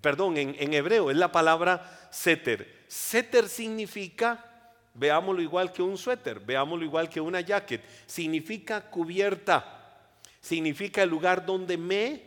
perdón, 0.00 0.38
en, 0.38 0.56
en 0.58 0.72
hebreo 0.72 1.10
es 1.10 1.18
la 1.18 1.30
palabra 1.30 2.08
setter. 2.10 2.86
Setter 2.88 3.50
significa 3.50 4.46
Veámoslo 4.94 5.42
igual 5.42 5.74
que 5.74 5.82
un 5.82 5.98
suéter, 5.98 6.40
veámoslo 6.40 6.86
igual 6.86 7.10
que 7.10 7.20
una 7.20 7.42
jacket. 7.42 7.82
Significa 8.06 8.80
cubierta, 8.90 10.08
significa 10.40 11.02
el 11.02 11.10
lugar 11.10 11.44
donde 11.44 11.76
me 11.76 12.22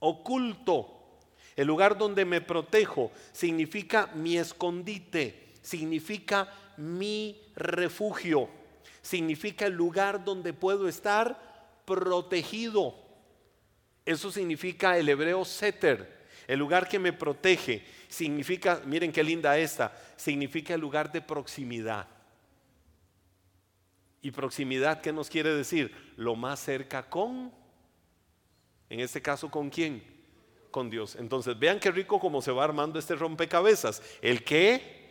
oculto, 0.00 1.20
el 1.54 1.68
lugar 1.68 1.96
donde 1.96 2.24
me 2.24 2.40
protejo, 2.40 3.12
significa 3.30 4.10
mi 4.16 4.36
escondite, 4.36 5.52
significa 5.62 6.52
mi 6.76 7.40
refugio, 7.54 8.63
significa 9.02 9.66
el 9.66 9.74
lugar 9.74 10.24
donde 10.24 10.52
puedo 10.52 10.88
estar 10.88 11.82
protegido. 11.84 12.94
Eso 14.04 14.30
significa 14.30 14.98
el 14.98 15.08
hebreo 15.08 15.44
seter, 15.44 16.26
el 16.46 16.58
lugar 16.58 16.88
que 16.88 16.98
me 16.98 17.12
protege 17.12 17.84
significa, 18.08 18.82
miren 18.84 19.12
qué 19.12 19.22
linda 19.22 19.56
esta, 19.58 19.96
significa 20.16 20.74
el 20.74 20.80
lugar 20.80 21.10
de 21.10 21.22
proximidad. 21.22 22.06
Y 24.20 24.30
proximidad, 24.30 25.00
¿qué 25.00 25.12
nos 25.12 25.28
quiere 25.28 25.54
decir? 25.54 25.94
Lo 26.16 26.34
más 26.34 26.60
cerca 26.60 27.08
con, 27.08 27.52
en 28.88 29.00
este 29.00 29.20
caso, 29.20 29.50
¿con 29.50 29.70
quién? 29.70 30.02
Con 30.70 30.88
Dios. 30.88 31.16
Entonces, 31.16 31.58
vean 31.58 31.80
qué 31.80 31.90
rico 31.90 32.20
cómo 32.20 32.40
se 32.40 32.52
va 32.52 32.64
armando 32.64 32.98
este 32.98 33.14
rompecabezas. 33.14 34.02
El 34.22 34.44
que 34.44 35.03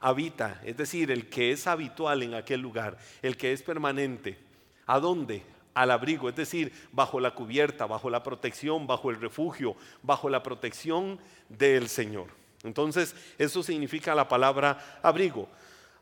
habita, 0.00 0.60
es 0.64 0.76
decir, 0.76 1.10
el 1.10 1.28
que 1.28 1.52
es 1.52 1.66
habitual 1.66 2.22
en 2.22 2.34
aquel 2.34 2.60
lugar, 2.60 2.98
el 3.22 3.36
que 3.36 3.52
es 3.52 3.62
permanente. 3.62 4.38
¿A 4.86 5.00
dónde? 5.00 5.42
al 5.78 5.92
abrigo, 5.92 6.28
es 6.28 6.34
decir, 6.34 6.72
bajo 6.90 7.20
la 7.20 7.36
cubierta, 7.36 7.86
bajo 7.86 8.10
la 8.10 8.24
protección, 8.24 8.88
bajo 8.88 9.10
el 9.10 9.20
refugio, 9.20 9.76
bajo 10.02 10.28
la 10.28 10.42
protección 10.42 11.20
del 11.48 11.88
Señor. 11.88 12.26
Entonces, 12.64 13.14
eso 13.38 13.62
significa 13.62 14.12
la 14.12 14.26
palabra 14.26 14.98
abrigo. 15.02 15.48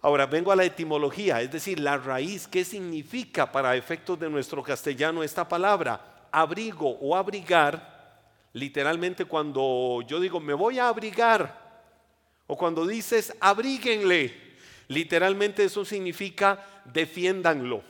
Ahora 0.00 0.24
vengo 0.24 0.50
a 0.50 0.56
la 0.56 0.64
etimología, 0.64 1.42
es 1.42 1.52
decir, 1.52 1.78
la 1.78 1.98
raíz, 1.98 2.48
¿qué 2.48 2.64
significa 2.64 3.52
para 3.52 3.76
efectos 3.76 4.18
de 4.18 4.30
nuestro 4.30 4.62
castellano 4.62 5.22
esta 5.22 5.46
palabra? 5.46 6.28
Abrigo 6.32 6.96
o 7.00 7.14
abrigar, 7.14 8.22
literalmente 8.54 9.26
cuando 9.26 10.02
yo 10.06 10.20
digo 10.20 10.40
me 10.40 10.54
voy 10.54 10.78
a 10.78 10.88
abrigar, 10.88 11.65
o 12.46 12.56
cuando 12.56 12.86
dices 12.86 13.34
abríguenle, 13.40 14.34
literalmente 14.88 15.64
eso 15.64 15.84
significa 15.84 16.64
defiéndanlo 16.84 17.82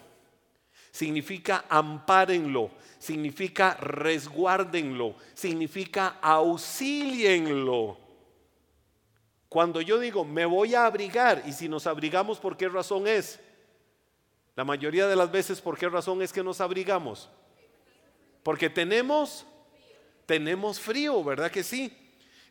significa 0.97 1.67
ampárenlo, 1.69 2.71
significa 2.99 3.75
resguárdenlo, 3.75 5.15
significa 5.35 6.17
auxílienlo. 6.23 7.99
Cuando 9.51 9.83
yo 9.83 9.99
digo, 9.99 10.25
me 10.25 10.47
voy 10.47 10.75
a 10.75 10.87
abrigar, 10.87 11.43
y 11.47 11.53
si 11.53 11.69
nos 11.69 11.87
abrigamos, 11.87 12.39
¿por 12.39 12.57
qué 12.57 12.71
razón 12.71 13.07
es? 13.07 13.39
La 14.55 14.65
mayoría 14.65 15.07
de 15.07 15.17
las 15.17 15.31
veces, 15.31 15.61
¿por 15.61 15.77
qué 15.77 15.87
razón 15.87 16.23
es 16.23 16.33
que 16.33 16.43
nos 16.43 16.63
abrigamos? 16.63 17.29
Porque 18.43 18.71
tenemos, 18.71 19.45
tenemos 20.25 20.81
frío, 20.81 21.23
¿verdad 21.23 21.51
que 21.51 21.63
sí? 21.63 21.95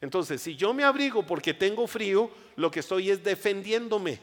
Entonces, 0.06 0.39
si 0.39 0.56
yo 0.56 0.72
me 0.72 0.84
abrigo 0.84 1.24
porque 1.24 1.56
tengo 1.56 1.88
frío, 1.88 2.30
lo 2.58 2.70
que 2.70 2.82
estoy 2.82 3.10
es 3.10 3.24
defendiéndome. 3.24 4.20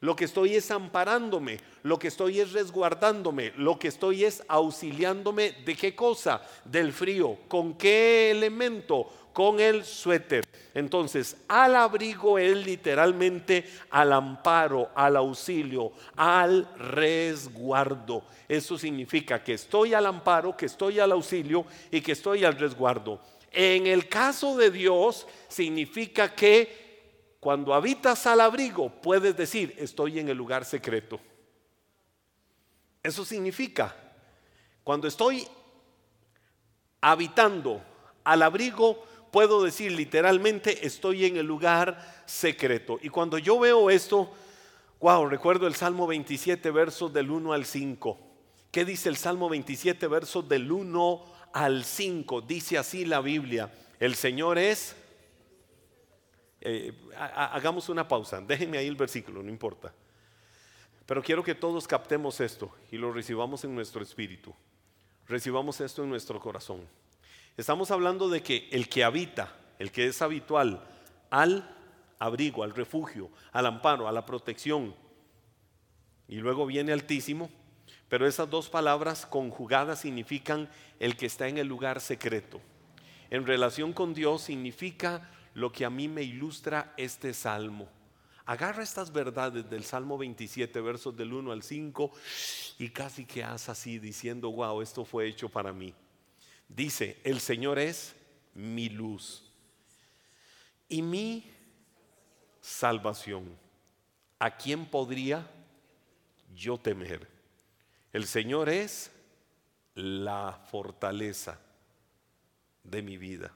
Lo 0.00 0.16
que 0.16 0.24
estoy 0.24 0.56
es 0.56 0.72
amparándome, 0.72 1.60
lo 1.84 2.00
que 2.00 2.08
estoy 2.08 2.40
es 2.40 2.50
resguardándome, 2.50 3.52
lo 3.56 3.78
que 3.78 3.86
estoy 3.86 4.24
es 4.24 4.42
auxiliándome 4.48 5.52
de 5.64 5.76
qué 5.76 5.94
cosa? 5.94 6.42
Del 6.64 6.92
frío. 6.92 7.38
¿Con 7.46 7.74
qué 7.74 8.32
elemento? 8.32 9.08
Con 9.32 9.60
el 9.60 9.84
suéter. 9.84 10.44
Entonces, 10.74 11.36
al 11.46 11.76
abrigo 11.76 12.36
es 12.36 12.56
literalmente 12.66 13.70
al 13.90 14.12
amparo, 14.12 14.90
al 14.96 15.14
auxilio, 15.14 15.92
al 16.16 16.68
resguardo. 16.76 18.24
Eso 18.48 18.76
significa 18.76 19.44
que 19.44 19.54
estoy 19.54 19.94
al 19.94 20.06
amparo, 20.06 20.56
que 20.56 20.66
estoy 20.66 20.98
al 20.98 21.12
auxilio 21.12 21.64
y 21.92 22.00
que 22.00 22.12
estoy 22.12 22.44
al 22.44 22.58
resguardo. 22.58 23.20
En 23.54 23.86
el 23.86 24.08
caso 24.08 24.56
de 24.56 24.70
Dios, 24.70 25.28
significa 25.48 26.34
que 26.34 27.36
cuando 27.38 27.72
habitas 27.72 28.26
al 28.26 28.40
abrigo, 28.40 28.88
puedes 28.88 29.36
decir, 29.36 29.74
estoy 29.78 30.18
en 30.18 30.28
el 30.28 30.36
lugar 30.36 30.64
secreto. 30.64 31.20
Eso 33.00 33.24
significa, 33.24 33.94
cuando 34.82 35.06
estoy 35.06 35.46
habitando 37.00 37.80
al 38.24 38.42
abrigo, 38.42 39.04
puedo 39.30 39.62
decir 39.62 39.92
literalmente, 39.92 40.84
estoy 40.84 41.26
en 41.26 41.36
el 41.36 41.46
lugar 41.46 42.24
secreto. 42.26 42.98
Y 43.02 43.08
cuando 43.08 43.38
yo 43.38 43.60
veo 43.60 43.88
esto, 43.88 44.32
wow, 45.00 45.26
recuerdo 45.26 45.68
el 45.68 45.76
Salmo 45.76 46.08
27, 46.08 46.70
versos 46.72 47.12
del 47.12 47.30
1 47.30 47.52
al 47.52 47.66
5. 47.66 48.18
¿Qué 48.72 48.84
dice 48.84 49.08
el 49.08 49.16
Salmo 49.16 49.48
27, 49.48 50.08
versos 50.08 50.48
del 50.48 50.72
1 50.72 51.12
al 51.12 51.18
5? 51.18 51.33
Dice 52.46 52.78
así 52.78 53.04
la 53.04 53.20
Biblia, 53.20 53.72
el 54.00 54.14
Señor 54.14 54.58
es 54.58 54.96
eh, 56.66 56.94
hagamos 57.14 57.90
una 57.90 58.08
pausa, 58.08 58.40
déjenme 58.40 58.78
ahí 58.78 58.86
el 58.86 58.96
versículo, 58.96 59.42
no 59.42 59.50
importa. 59.50 59.92
Pero 61.04 61.22
quiero 61.22 61.44
que 61.44 61.54
todos 61.54 61.86
captemos 61.86 62.40
esto 62.40 62.74
y 62.90 62.96
lo 62.96 63.12
recibamos 63.12 63.64
en 63.64 63.74
nuestro 63.74 64.02
espíritu. 64.02 64.54
Recibamos 65.28 65.80
esto 65.82 66.02
en 66.02 66.08
nuestro 66.08 66.40
corazón. 66.40 66.88
Estamos 67.58 67.90
hablando 67.90 68.30
de 68.30 68.42
que 68.42 68.68
el 68.72 68.88
que 68.88 69.04
habita, 69.04 69.54
el 69.78 69.92
que 69.92 70.06
es 70.06 70.22
habitual 70.22 70.82
al 71.28 71.70
abrigo, 72.18 72.64
al 72.64 72.74
refugio, 72.74 73.28
al 73.52 73.66
amparo, 73.66 74.08
a 74.08 74.12
la 74.12 74.24
protección. 74.24 74.94
Y 76.26 76.36
luego 76.36 76.64
viene 76.64 76.92
altísimo, 76.92 77.50
pero 78.08 78.26
esas 78.26 78.48
dos 78.50 78.68
palabras 78.68 79.26
conjugadas 79.26 80.00
significan 80.00 80.68
el 81.00 81.16
que 81.16 81.26
está 81.26 81.48
en 81.48 81.58
el 81.58 81.66
lugar 81.66 82.00
secreto. 82.00 82.60
En 83.30 83.46
relación 83.46 83.92
con 83.92 84.14
Dios 84.14 84.42
significa 84.42 85.30
lo 85.54 85.72
que 85.72 85.84
a 85.84 85.90
mí 85.90 86.08
me 86.08 86.22
ilustra 86.22 86.92
este 86.96 87.32
salmo. 87.32 87.88
Agarra 88.46 88.82
estas 88.82 89.10
verdades 89.10 89.68
del 89.70 89.84
Salmo 89.84 90.18
27, 90.18 90.78
versos 90.82 91.16
del 91.16 91.32
1 91.32 91.50
al 91.50 91.62
5, 91.62 92.12
y 92.78 92.90
casi 92.90 93.24
que 93.24 93.42
haz 93.42 93.70
así 93.70 93.98
diciendo, 93.98 94.52
wow, 94.52 94.82
esto 94.82 95.04
fue 95.04 95.26
hecho 95.26 95.48
para 95.48 95.72
mí. 95.72 95.94
Dice, 96.68 97.20
el 97.24 97.40
Señor 97.40 97.78
es 97.78 98.14
mi 98.54 98.90
luz 98.90 99.50
y 100.88 101.00
mi 101.00 101.50
salvación. 102.60 103.56
¿A 104.38 104.56
quién 104.56 104.84
podría 104.84 105.50
yo 106.54 106.76
temer? 106.76 107.33
El 108.14 108.28
Señor 108.28 108.68
es 108.68 109.10
la 109.96 110.60
fortaleza 110.70 111.58
de 112.84 113.02
mi 113.02 113.16
vida. 113.16 113.52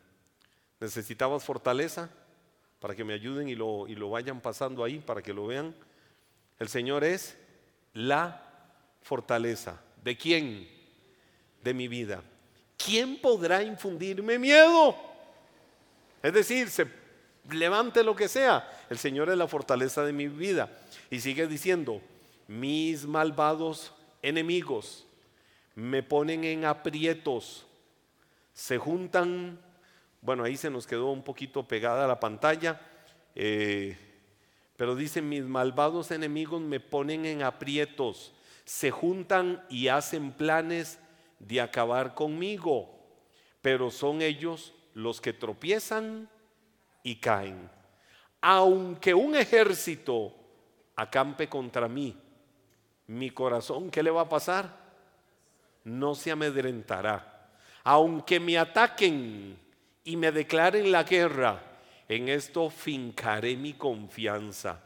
¿Necesitabas 0.80 1.44
fortaleza? 1.44 2.10
Para 2.80 2.96
que 2.96 3.04
me 3.04 3.14
ayuden 3.14 3.48
y 3.48 3.54
lo, 3.54 3.86
y 3.86 3.94
lo 3.94 4.10
vayan 4.10 4.40
pasando 4.40 4.82
ahí, 4.82 4.98
para 4.98 5.22
que 5.22 5.32
lo 5.32 5.46
vean. 5.46 5.76
El 6.58 6.68
Señor 6.68 7.04
es 7.04 7.36
la 7.92 8.42
fortaleza. 9.02 9.80
¿De 10.02 10.16
quién? 10.16 10.68
De 11.62 11.72
mi 11.72 11.86
vida. 11.86 12.20
¿Quién 12.76 13.20
podrá 13.20 13.62
infundirme 13.62 14.40
miedo? 14.40 14.96
Es 16.20 16.32
decir, 16.32 16.68
se 16.68 16.88
levante 17.48 18.02
lo 18.02 18.16
que 18.16 18.26
sea. 18.26 18.68
El 18.90 18.98
Señor 18.98 19.30
es 19.30 19.38
la 19.38 19.46
fortaleza 19.46 20.04
de 20.04 20.12
mi 20.12 20.26
vida. 20.26 20.68
Y 21.12 21.20
sigue 21.20 21.46
diciendo, 21.46 22.02
mis 22.48 23.06
malvados 23.06 23.92
enemigos 24.22 25.06
me 25.74 26.02
ponen 26.02 26.42
en 26.42 26.64
aprietos, 26.64 27.64
se 28.52 28.78
juntan, 28.78 29.60
bueno, 30.20 30.42
ahí 30.42 30.56
se 30.56 30.70
nos 30.70 30.86
quedó 30.88 31.12
un 31.12 31.22
poquito 31.22 31.68
pegada 31.68 32.08
la 32.08 32.18
pantalla, 32.18 32.80
eh, 33.36 33.96
pero 34.76 34.96
dice, 34.96 35.22
mis 35.22 35.44
malvados 35.44 36.10
enemigos 36.10 36.60
me 36.60 36.80
ponen 36.80 37.26
en 37.26 37.42
aprietos, 37.42 38.32
se 38.64 38.90
juntan 38.90 39.64
y 39.68 39.86
hacen 39.86 40.32
planes 40.32 40.98
de 41.38 41.60
acabar 41.60 42.14
conmigo, 42.14 42.90
pero 43.62 43.90
son 43.92 44.20
ellos 44.20 44.74
los 44.94 45.20
que 45.20 45.32
tropiezan 45.32 46.28
y 47.04 47.16
caen. 47.16 47.70
Aunque 48.40 49.14
un 49.14 49.36
ejército 49.36 50.34
acampe 50.96 51.48
contra 51.48 51.86
mí, 51.86 52.16
mi 53.08 53.30
corazón, 53.30 53.90
¿qué 53.90 54.02
le 54.02 54.10
va 54.10 54.22
a 54.22 54.28
pasar? 54.28 54.88
no 55.88 56.14
se 56.14 56.30
amedrentará. 56.30 57.50
Aunque 57.84 58.38
me 58.38 58.58
ataquen 58.58 59.58
y 60.04 60.16
me 60.16 60.32
declaren 60.32 60.92
la 60.92 61.04
guerra, 61.04 61.62
en 62.08 62.28
esto 62.28 62.70
fincaré 62.70 63.56
mi 63.56 63.74
confianza. 63.74 64.82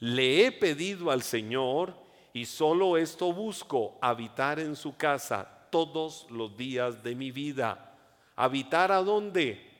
Le 0.00 0.46
he 0.46 0.52
pedido 0.52 1.10
al 1.10 1.22
Señor 1.22 1.94
y 2.32 2.46
solo 2.46 2.96
esto 2.96 3.32
busco, 3.32 3.98
habitar 4.00 4.58
en 4.58 4.74
su 4.74 4.96
casa 4.96 5.68
todos 5.70 6.26
los 6.30 6.56
días 6.56 7.02
de 7.02 7.14
mi 7.14 7.30
vida. 7.30 7.96
¿Habitar 8.34 8.90
a 8.92 9.02
dónde? 9.02 9.70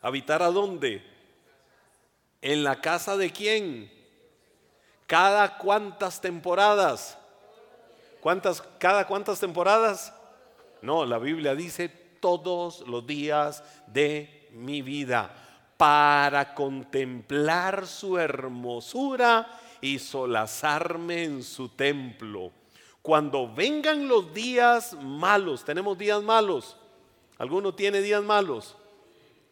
¿Habitar 0.00 0.42
a 0.42 0.50
dónde? 0.50 1.02
¿En 2.40 2.64
la 2.64 2.80
casa 2.80 3.16
de 3.16 3.30
quién? 3.30 3.97
¿Cada 5.08 5.56
cuántas 5.56 6.20
temporadas? 6.20 7.16
¿Cuántas, 8.20 8.60
¿Cada 8.78 9.06
cuántas 9.06 9.40
temporadas? 9.40 10.12
No, 10.82 11.06
la 11.06 11.18
Biblia 11.18 11.54
dice 11.54 11.88
todos 11.88 12.86
los 12.86 13.06
días 13.06 13.64
de 13.86 14.50
mi 14.52 14.82
vida 14.82 15.34
para 15.78 16.54
contemplar 16.54 17.86
su 17.86 18.18
hermosura 18.18 19.48
y 19.80 19.98
solazarme 19.98 21.24
en 21.24 21.42
su 21.42 21.70
templo. 21.70 22.52
Cuando 23.00 23.50
vengan 23.50 24.08
los 24.08 24.34
días 24.34 24.92
malos, 24.92 25.64
tenemos 25.64 25.96
días 25.96 26.22
malos. 26.22 26.76
¿Alguno 27.38 27.74
tiene 27.74 28.02
días 28.02 28.22
malos? 28.22 28.76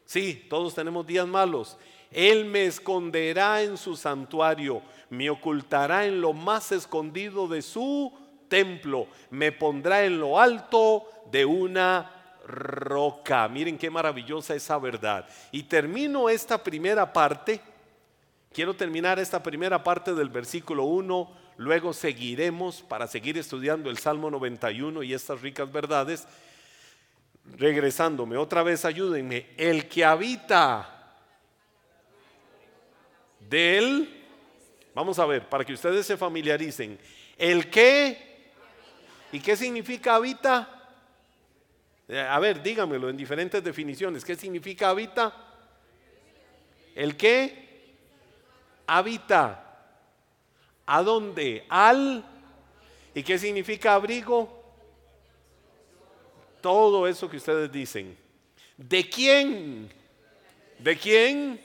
Sí, 0.04 0.46
todos 0.50 0.74
tenemos 0.74 1.06
días 1.06 1.26
malos. 1.26 1.78
Él 2.10 2.44
me 2.44 2.66
esconderá 2.66 3.62
en 3.62 3.76
su 3.76 3.96
santuario, 3.96 4.82
me 5.10 5.28
ocultará 5.30 6.06
en 6.06 6.20
lo 6.20 6.32
más 6.32 6.72
escondido 6.72 7.48
de 7.48 7.62
su 7.62 8.12
templo, 8.48 9.08
me 9.30 9.52
pondrá 9.52 10.04
en 10.04 10.18
lo 10.20 10.40
alto 10.40 11.06
de 11.30 11.44
una 11.44 12.12
roca. 12.46 13.48
Miren 13.48 13.78
qué 13.78 13.90
maravillosa 13.90 14.54
esa 14.54 14.78
verdad. 14.78 15.26
Y 15.50 15.64
termino 15.64 16.28
esta 16.28 16.62
primera 16.62 17.12
parte. 17.12 17.60
Quiero 18.52 18.74
terminar 18.74 19.18
esta 19.18 19.42
primera 19.42 19.82
parte 19.82 20.14
del 20.14 20.28
versículo 20.28 20.84
1. 20.84 21.30
Luego 21.58 21.92
seguiremos 21.92 22.82
para 22.82 23.06
seguir 23.06 23.36
estudiando 23.38 23.90
el 23.90 23.98
Salmo 23.98 24.30
91 24.30 25.02
y 25.02 25.12
estas 25.12 25.42
ricas 25.42 25.70
verdades. 25.70 26.26
Regresándome, 27.58 28.36
otra 28.36 28.62
vez 28.62 28.84
ayúdenme. 28.84 29.46
El 29.56 29.88
que 29.88 30.04
habita 30.04 30.95
de 33.48 33.78
él, 33.78 34.24
vamos 34.94 35.18
a 35.18 35.26
ver, 35.26 35.48
para 35.48 35.64
que 35.64 35.72
ustedes 35.72 36.06
se 36.06 36.16
familiaricen. 36.16 36.98
El 37.38 37.70
que 37.70 38.26
¿Y 39.32 39.40
qué 39.40 39.56
significa 39.56 40.14
habita? 40.14 40.66
Eh, 42.08 42.18
a 42.18 42.38
ver, 42.38 42.62
dígamelo 42.62 43.10
en 43.10 43.16
diferentes 43.16 43.62
definiciones. 43.62 44.24
¿Qué 44.24 44.36
significa 44.36 44.90
habita? 44.90 45.30
¿El 46.94 47.16
qué? 47.16 47.96
Habita. 48.86 49.62
¿A 50.86 51.02
dónde? 51.02 51.66
Al. 51.68 52.24
¿Y 53.14 53.22
qué 53.22 53.38
significa 53.38 53.94
abrigo? 53.94 54.62
Todo 56.60 57.06
eso 57.06 57.28
que 57.28 57.38
ustedes 57.38 57.70
dicen. 57.70 58.16
¿De 58.76 59.08
quién? 59.08 59.92
¿De 60.78 60.96
quién? 60.96 61.60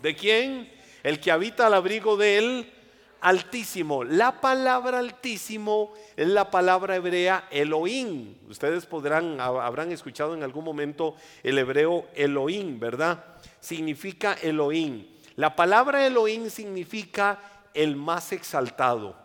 ¿De 0.00 0.16
quién? 0.16 0.72
El 1.02 1.20
que 1.20 1.32
habita 1.32 1.66
al 1.66 1.74
abrigo 1.74 2.16
de 2.16 2.38
él 2.38 2.72
altísimo. 3.20 4.04
La 4.04 4.40
palabra 4.40 4.98
altísimo 4.98 5.92
es 6.16 6.26
la 6.26 6.50
palabra 6.50 6.96
hebrea 6.96 7.48
Elohim. 7.50 8.34
Ustedes 8.48 8.86
podrán, 8.86 9.40
habrán 9.40 9.92
escuchado 9.92 10.34
en 10.34 10.42
algún 10.42 10.64
momento 10.64 11.16
el 11.42 11.58
hebreo 11.58 12.06
Elohim, 12.14 12.78
¿verdad? 12.78 13.24
Significa 13.60 14.34
Elohim. 14.42 15.06
La 15.36 15.56
palabra 15.56 16.06
Elohim 16.06 16.50
significa 16.50 17.40
el 17.74 17.96
más 17.96 18.32
exaltado 18.32 19.21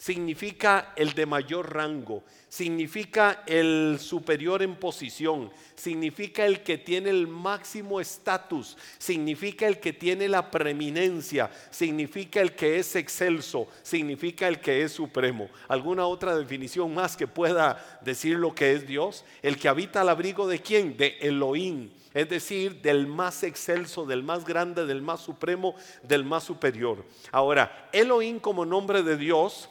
significa 0.00 0.94
el 0.96 1.12
de 1.12 1.26
mayor 1.26 1.74
rango, 1.74 2.24
significa 2.48 3.42
el 3.46 3.98
superior 4.00 4.62
en 4.62 4.76
posición, 4.76 5.52
significa 5.74 6.46
el 6.46 6.62
que 6.62 6.78
tiene 6.78 7.10
el 7.10 7.28
máximo 7.28 8.00
estatus, 8.00 8.78
significa 8.96 9.66
el 9.66 9.78
que 9.78 9.92
tiene 9.92 10.26
la 10.26 10.50
preeminencia, 10.50 11.50
significa 11.70 12.40
el 12.40 12.54
que 12.54 12.78
es 12.78 12.96
excelso, 12.96 13.68
significa 13.82 14.48
el 14.48 14.60
que 14.60 14.82
es 14.82 14.92
supremo. 14.92 15.50
¿Alguna 15.68 16.06
otra 16.06 16.34
definición 16.34 16.94
más 16.94 17.14
que 17.14 17.26
pueda 17.26 18.00
decir 18.00 18.38
lo 18.38 18.54
que 18.54 18.72
es 18.72 18.86
Dios? 18.86 19.26
El 19.42 19.58
que 19.58 19.68
habita 19.68 20.00
al 20.00 20.08
abrigo 20.08 20.48
de 20.48 20.60
quién? 20.60 20.96
De 20.96 21.18
Elohim. 21.20 21.90
Es 22.14 22.26
decir, 22.30 22.80
del 22.80 23.06
más 23.06 23.42
excelso, 23.42 24.06
del 24.06 24.22
más 24.22 24.46
grande, 24.46 24.86
del 24.86 25.02
más 25.02 25.20
supremo, 25.20 25.74
del 26.02 26.24
más 26.24 26.42
superior. 26.42 27.04
Ahora, 27.30 27.90
Elohim 27.92 28.40
como 28.40 28.64
nombre 28.64 29.02
de 29.02 29.18
Dios 29.18 29.68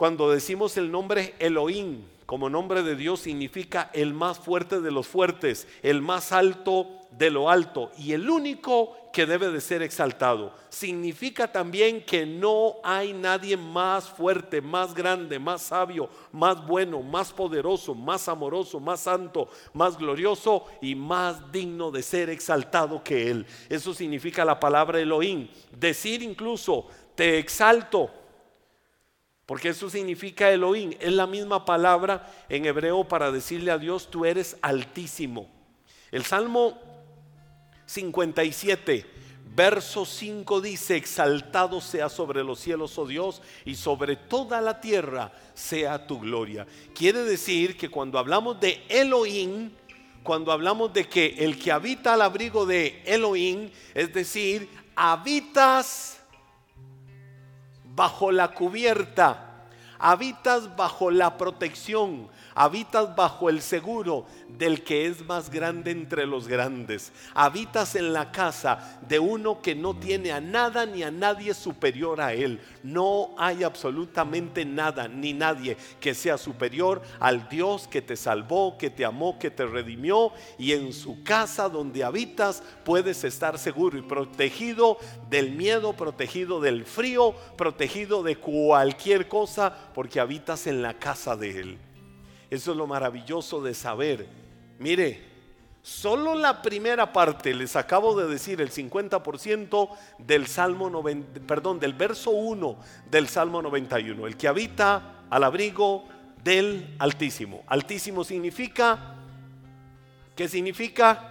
cuando 0.00 0.30
decimos 0.30 0.78
el 0.78 0.90
nombre 0.90 1.34
Elohim 1.40 2.00
como 2.24 2.48
nombre 2.48 2.82
de 2.82 2.96
Dios 2.96 3.20
significa 3.20 3.90
el 3.92 4.14
más 4.14 4.38
fuerte 4.38 4.80
de 4.80 4.90
los 4.90 5.06
fuertes, 5.06 5.68
el 5.82 6.00
más 6.00 6.32
alto 6.32 6.86
de 7.10 7.28
lo 7.28 7.50
alto 7.50 7.90
y 7.98 8.12
el 8.14 8.30
único 8.30 8.96
que 9.12 9.26
debe 9.26 9.50
de 9.50 9.60
ser 9.60 9.82
exaltado. 9.82 10.54
Significa 10.70 11.52
también 11.52 12.02
que 12.02 12.24
no 12.24 12.76
hay 12.82 13.12
nadie 13.12 13.58
más 13.58 14.08
fuerte, 14.08 14.62
más 14.62 14.94
grande, 14.94 15.38
más 15.38 15.60
sabio, 15.60 16.08
más 16.32 16.66
bueno, 16.66 17.02
más 17.02 17.30
poderoso, 17.30 17.94
más 17.94 18.26
amoroso, 18.26 18.80
más 18.80 19.00
santo, 19.00 19.50
más 19.74 19.98
glorioso 19.98 20.64
y 20.80 20.94
más 20.94 21.52
digno 21.52 21.90
de 21.90 22.02
ser 22.02 22.30
exaltado 22.30 23.04
que 23.04 23.30
Él. 23.30 23.44
Eso 23.68 23.92
significa 23.92 24.46
la 24.46 24.58
palabra 24.58 24.98
Elohim. 24.98 25.46
Decir 25.76 26.22
incluso, 26.22 26.86
te 27.14 27.38
exalto 27.38 28.19
porque 29.50 29.70
eso 29.70 29.90
significa 29.90 30.48
Elohim. 30.48 30.92
Es 31.00 31.12
la 31.12 31.26
misma 31.26 31.64
palabra 31.64 32.32
en 32.48 32.66
hebreo 32.66 33.02
para 33.02 33.32
decirle 33.32 33.72
a 33.72 33.78
Dios, 33.78 34.08
tú 34.08 34.24
eres 34.24 34.56
altísimo. 34.62 35.50
El 36.12 36.24
Salmo 36.24 36.78
57, 37.84 39.04
verso 39.52 40.06
5 40.06 40.60
dice, 40.60 40.94
exaltado 40.94 41.80
sea 41.80 42.08
sobre 42.08 42.44
los 42.44 42.60
cielos, 42.60 42.96
oh 42.96 43.08
Dios, 43.08 43.42
y 43.64 43.74
sobre 43.74 44.14
toda 44.14 44.60
la 44.60 44.80
tierra 44.80 45.32
sea 45.52 46.06
tu 46.06 46.20
gloria. 46.20 46.64
Quiere 46.94 47.24
decir 47.24 47.76
que 47.76 47.88
cuando 47.88 48.20
hablamos 48.20 48.60
de 48.60 48.84
Elohim, 48.88 49.72
cuando 50.22 50.52
hablamos 50.52 50.92
de 50.92 51.08
que 51.08 51.34
el 51.38 51.58
que 51.58 51.72
habita 51.72 52.14
al 52.14 52.22
abrigo 52.22 52.66
de 52.66 53.02
Elohim, 53.04 53.68
es 53.94 54.14
decir, 54.14 54.68
habitas 54.94 56.19
bajo 57.94 58.32
la 58.32 58.48
cubierta, 58.48 59.66
habitas 59.98 60.76
bajo 60.76 61.10
la 61.10 61.36
protección, 61.36 62.28
habitas 62.54 63.14
bajo 63.14 63.48
el 63.48 63.60
seguro 63.60 64.26
del 64.48 64.82
que 64.82 65.06
es 65.06 65.24
más 65.24 65.50
grande 65.50 65.90
entre 65.90 66.26
los 66.26 66.48
grandes, 66.48 67.12
habitas 67.34 67.94
en 67.94 68.12
la 68.12 68.32
casa 68.32 68.98
de 69.08 69.18
uno 69.18 69.60
que 69.62 69.74
no 69.74 69.96
tiene 69.96 70.32
a 70.32 70.40
nada 70.40 70.86
ni 70.86 71.02
a 71.02 71.10
nadie 71.10 71.54
superior 71.54 72.20
a 72.20 72.32
él. 72.34 72.60
No 72.82 73.34
hay 73.38 73.62
absolutamente 73.62 74.64
nada 74.64 75.08
ni 75.08 75.32
nadie 75.32 75.76
que 76.00 76.14
sea 76.14 76.38
superior 76.38 77.02
al 77.18 77.48
Dios 77.48 77.88
que 77.88 78.02
te 78.02 78.16
salvó, 78.16 78.76
que 78.78 78.90
te 78.90 79.04
amó, 79.04 79.38
que 79.38 79.50
te 79.50 79.66
redimió 79.66 80.32
y 80.58 80.72
en 80.72 80.92
su 80.92 81.22
casa 81.22 81.68
donde 81.68 82.04
habitas 82.04 82.62
puedes 82.84 83.24
estar 83.24 83.58
seguro 83.58 83.98
y 83.98 84.02
protegido 84.02 84.98
del 85.28 85.52
miedo, 85.52 85.92
protegido 85.92 86.60
del 86.60 86.84
frío, 86.84 87.34
protegido 87.56 88.22
de 88.22 88.36
cualquier 88.36 89.28
cosa 89.28 89.74
porque 89.94 90.20
habitas 90.20 90.66
en 90.66 90.82
la 90.82 90.94
casa 90.94 91.36
de 91.36 91.60
él. 91.60 91.78
Eso 92.50 92.72
es 92.72 92.76
lo 92.76 92.86
maravilloso 92.86 93.62
de 93.62 93.74
saber. 93.74 94.26
Mire, 94.78 95.22
solo 95.82 96.34
la 96.34 96.60
primera 96.60 97.12
parte, 97.12 97.54
les 97.54 97.76
acabo 97.76 98.18
de 98.18 98.26
decir, 98.26 98.60
el 98.60 98.70
50% 98.70 99.88
del 100.18 100.46
Salmo 100.48 100.90
90, 100.90 101.40
perdón, 101.46 101.78
del 101.78 101.94
verso 101.94 102.30
1 102.32 102.76
del 103.10 103.28
Salmo 103.28 103.62
91, 103.62 104.26
el 104.26 104.36
que 104.36 104.48
habita 104.48 105.22
al 105.30 105.44
abrigo 105.44 106.04
del 106.42 106.96
Altísimo. 106.98 107.62
Altísimo 107.68 108.24
significa, 108.24 109.14
¿qué 110.34 110.48
significa? 110.48 111.29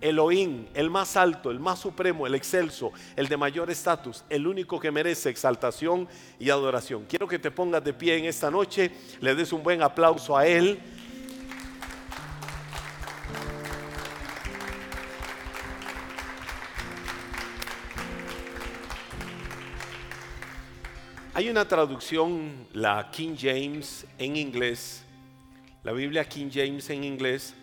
Elohim, 0.00 0.66
el 0.74 0.90
más 0.90 1.16
alto, 1.16 1.50
el 1.50 1.58
más 1.58 1.80
supremo, 1.80 2.26
el 2.26 2.34
excelso, 2.34 2.92
el 3.16 3.26
de 3.26 3.36
mayor 3.36 3.70
estatus, 3.70 4.24
el 4.30 4.46
único 4.46 4.78
que 4.78 4.90
merece 4.92 5.28
exaltación 5.28 6.08
y 6.38 6.50
adoración. 6.50 7.04
Quiero 7.08 7.26
que 7.26 7.38
te 7.38 7.50
pongas 7.50 7.82
de 7.82 7.92
pie 7.92 8.16
en 8.16 8.26
esta 8.26 8.50
noche, 8.50 8.92
le 9.20 9.34
des 9.34 9.52
un 9.52 9.62
buen 9.62 9.82
aplauso 9.82 10.36
a 10.36 10.46
Él. 10.46 10.78
Hay 21.34 21.48
una 21.48 21.66
traducción, 21.68 22.66
la 22.72 23.10
King 23.12 23.36
James 23.38 24.06
en 24.18 24.36
inglés, 24.36 25.04
la 25.84 25.92
Biblia 25.92 26.24
King 26.24 26.50
James 26.52 26.90
en 26.90 27.04
inglés, 27.04 27.54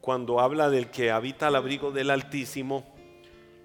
cuando 0.00 0.40
habla 0.40 0.70
del 0.70 0.90
que 0.90 1.10
habita 1.10 1.48
al 1.48 1.56
abrigo 1.56 1.90
del 1.90 2.10
Altísimo, 2.10 2.84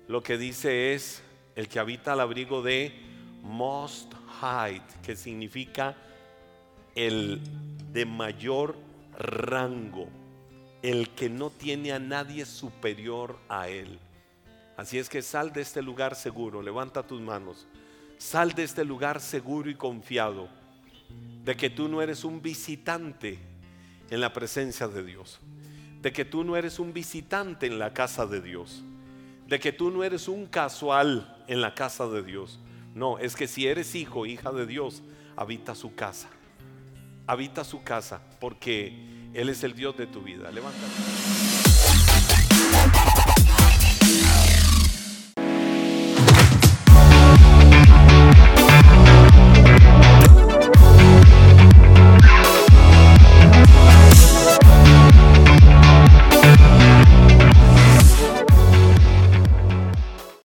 lo 0.07 0.21
que 0.21 0.37
dice 0.37 0.93
es 0.93 1.23
el 1.55 1.67
que 1.67 1.79
habita 1.79 2.13
al 2.13 2.19
abrigo 2.19 2.61
de 2.61 2.93
Most 3.41 4.13
High, 4.41 4.81
que 5.01 5.15
significa 5.15 5.95
el 6.93 7.41
de 7.93 8.05
mayor 8.05 8.75
rango, 9.17 10.09
el 10.81 11.09
que 11.11 11.29
no 11.29 11.49
tiene 11.49 11.93
a 11.93 11.99
nadie 11.99 12.45
superior 12.45 13.39
a 13.47 13.69
él. 13.69 13.99
Así 14.75 14.99
es 14.99 15.07
que 15.07 15.21
sal 15.21 15.53
de 15.53 15.61
este 15.61 15.81
lugar 15.81 16.15
seguro, 16.15 16.61
levanta 16.61 17.07
tus 17.07 17.21
manos, 17.21 17.65
sal 18.17 18.51
de 18.51 18.63
este 18.63 18.83
lugar 18.83 19.21
seguro 19.21 19.69
y 19.69 19.75
confiado 19.75 20.49
de 21.45 21.55
que 21.55 21.69
tú 21.69 21.87
no 21.87 22.01
eres 22.01 22.25
un 22.25 22.41
visitante 22.41 23.39
en 24.09 24.19
la 24.19 24.33
presencia 24.33 24.89
de 24.89 25.03
Dios 25.03 25.39
de 26.05 26.13
que 26.13 26.23
tú 26.23 26.43
no 26.43 26.55
eres 26.55 26.77
un 26.77 26.93
visitante 26.93 27.65
en 27.65 27.79
la 27.79 27.91
casa 27.91 28.27
de 28.27 28.39
Dios, 28.39 28.83
de 29.47 29.59
que 29.59 29.71
tú 29.71 29.89
no 29.89 30.03
eres 30.03 30.27
un 30.27 30.45
casual 30.45 31.43
en 31.47 31.61
la 31.61 31.73
casa 31.73 32.07
de 32.07 32.21
Dios. 32.21 32.59
No, 32.93 33.17
es 33.17 33.35
que 33.35 33.47
si 33.47 33.65
eres 33.65 33.95
hijo, 33.95 34.27
hija 34.27 34.51
de 34.51 34.67
Dios, 34.67 35.01
habita 35.35 35.73
su 35.73 35.95
casa. 35.95 36.29
Habita 37.25 37.63
su 37.63 37.81
casa 37.81 38.21
porque 38.39 39.31
Él 39.33 39.49
es 39.49 39.63
el 39.63 39.73
Dios 39.73 39.97
de 39.97 40.05
tu 40.05 40.21
vida. 40.21 40.51
Levántate. 40.51 41.44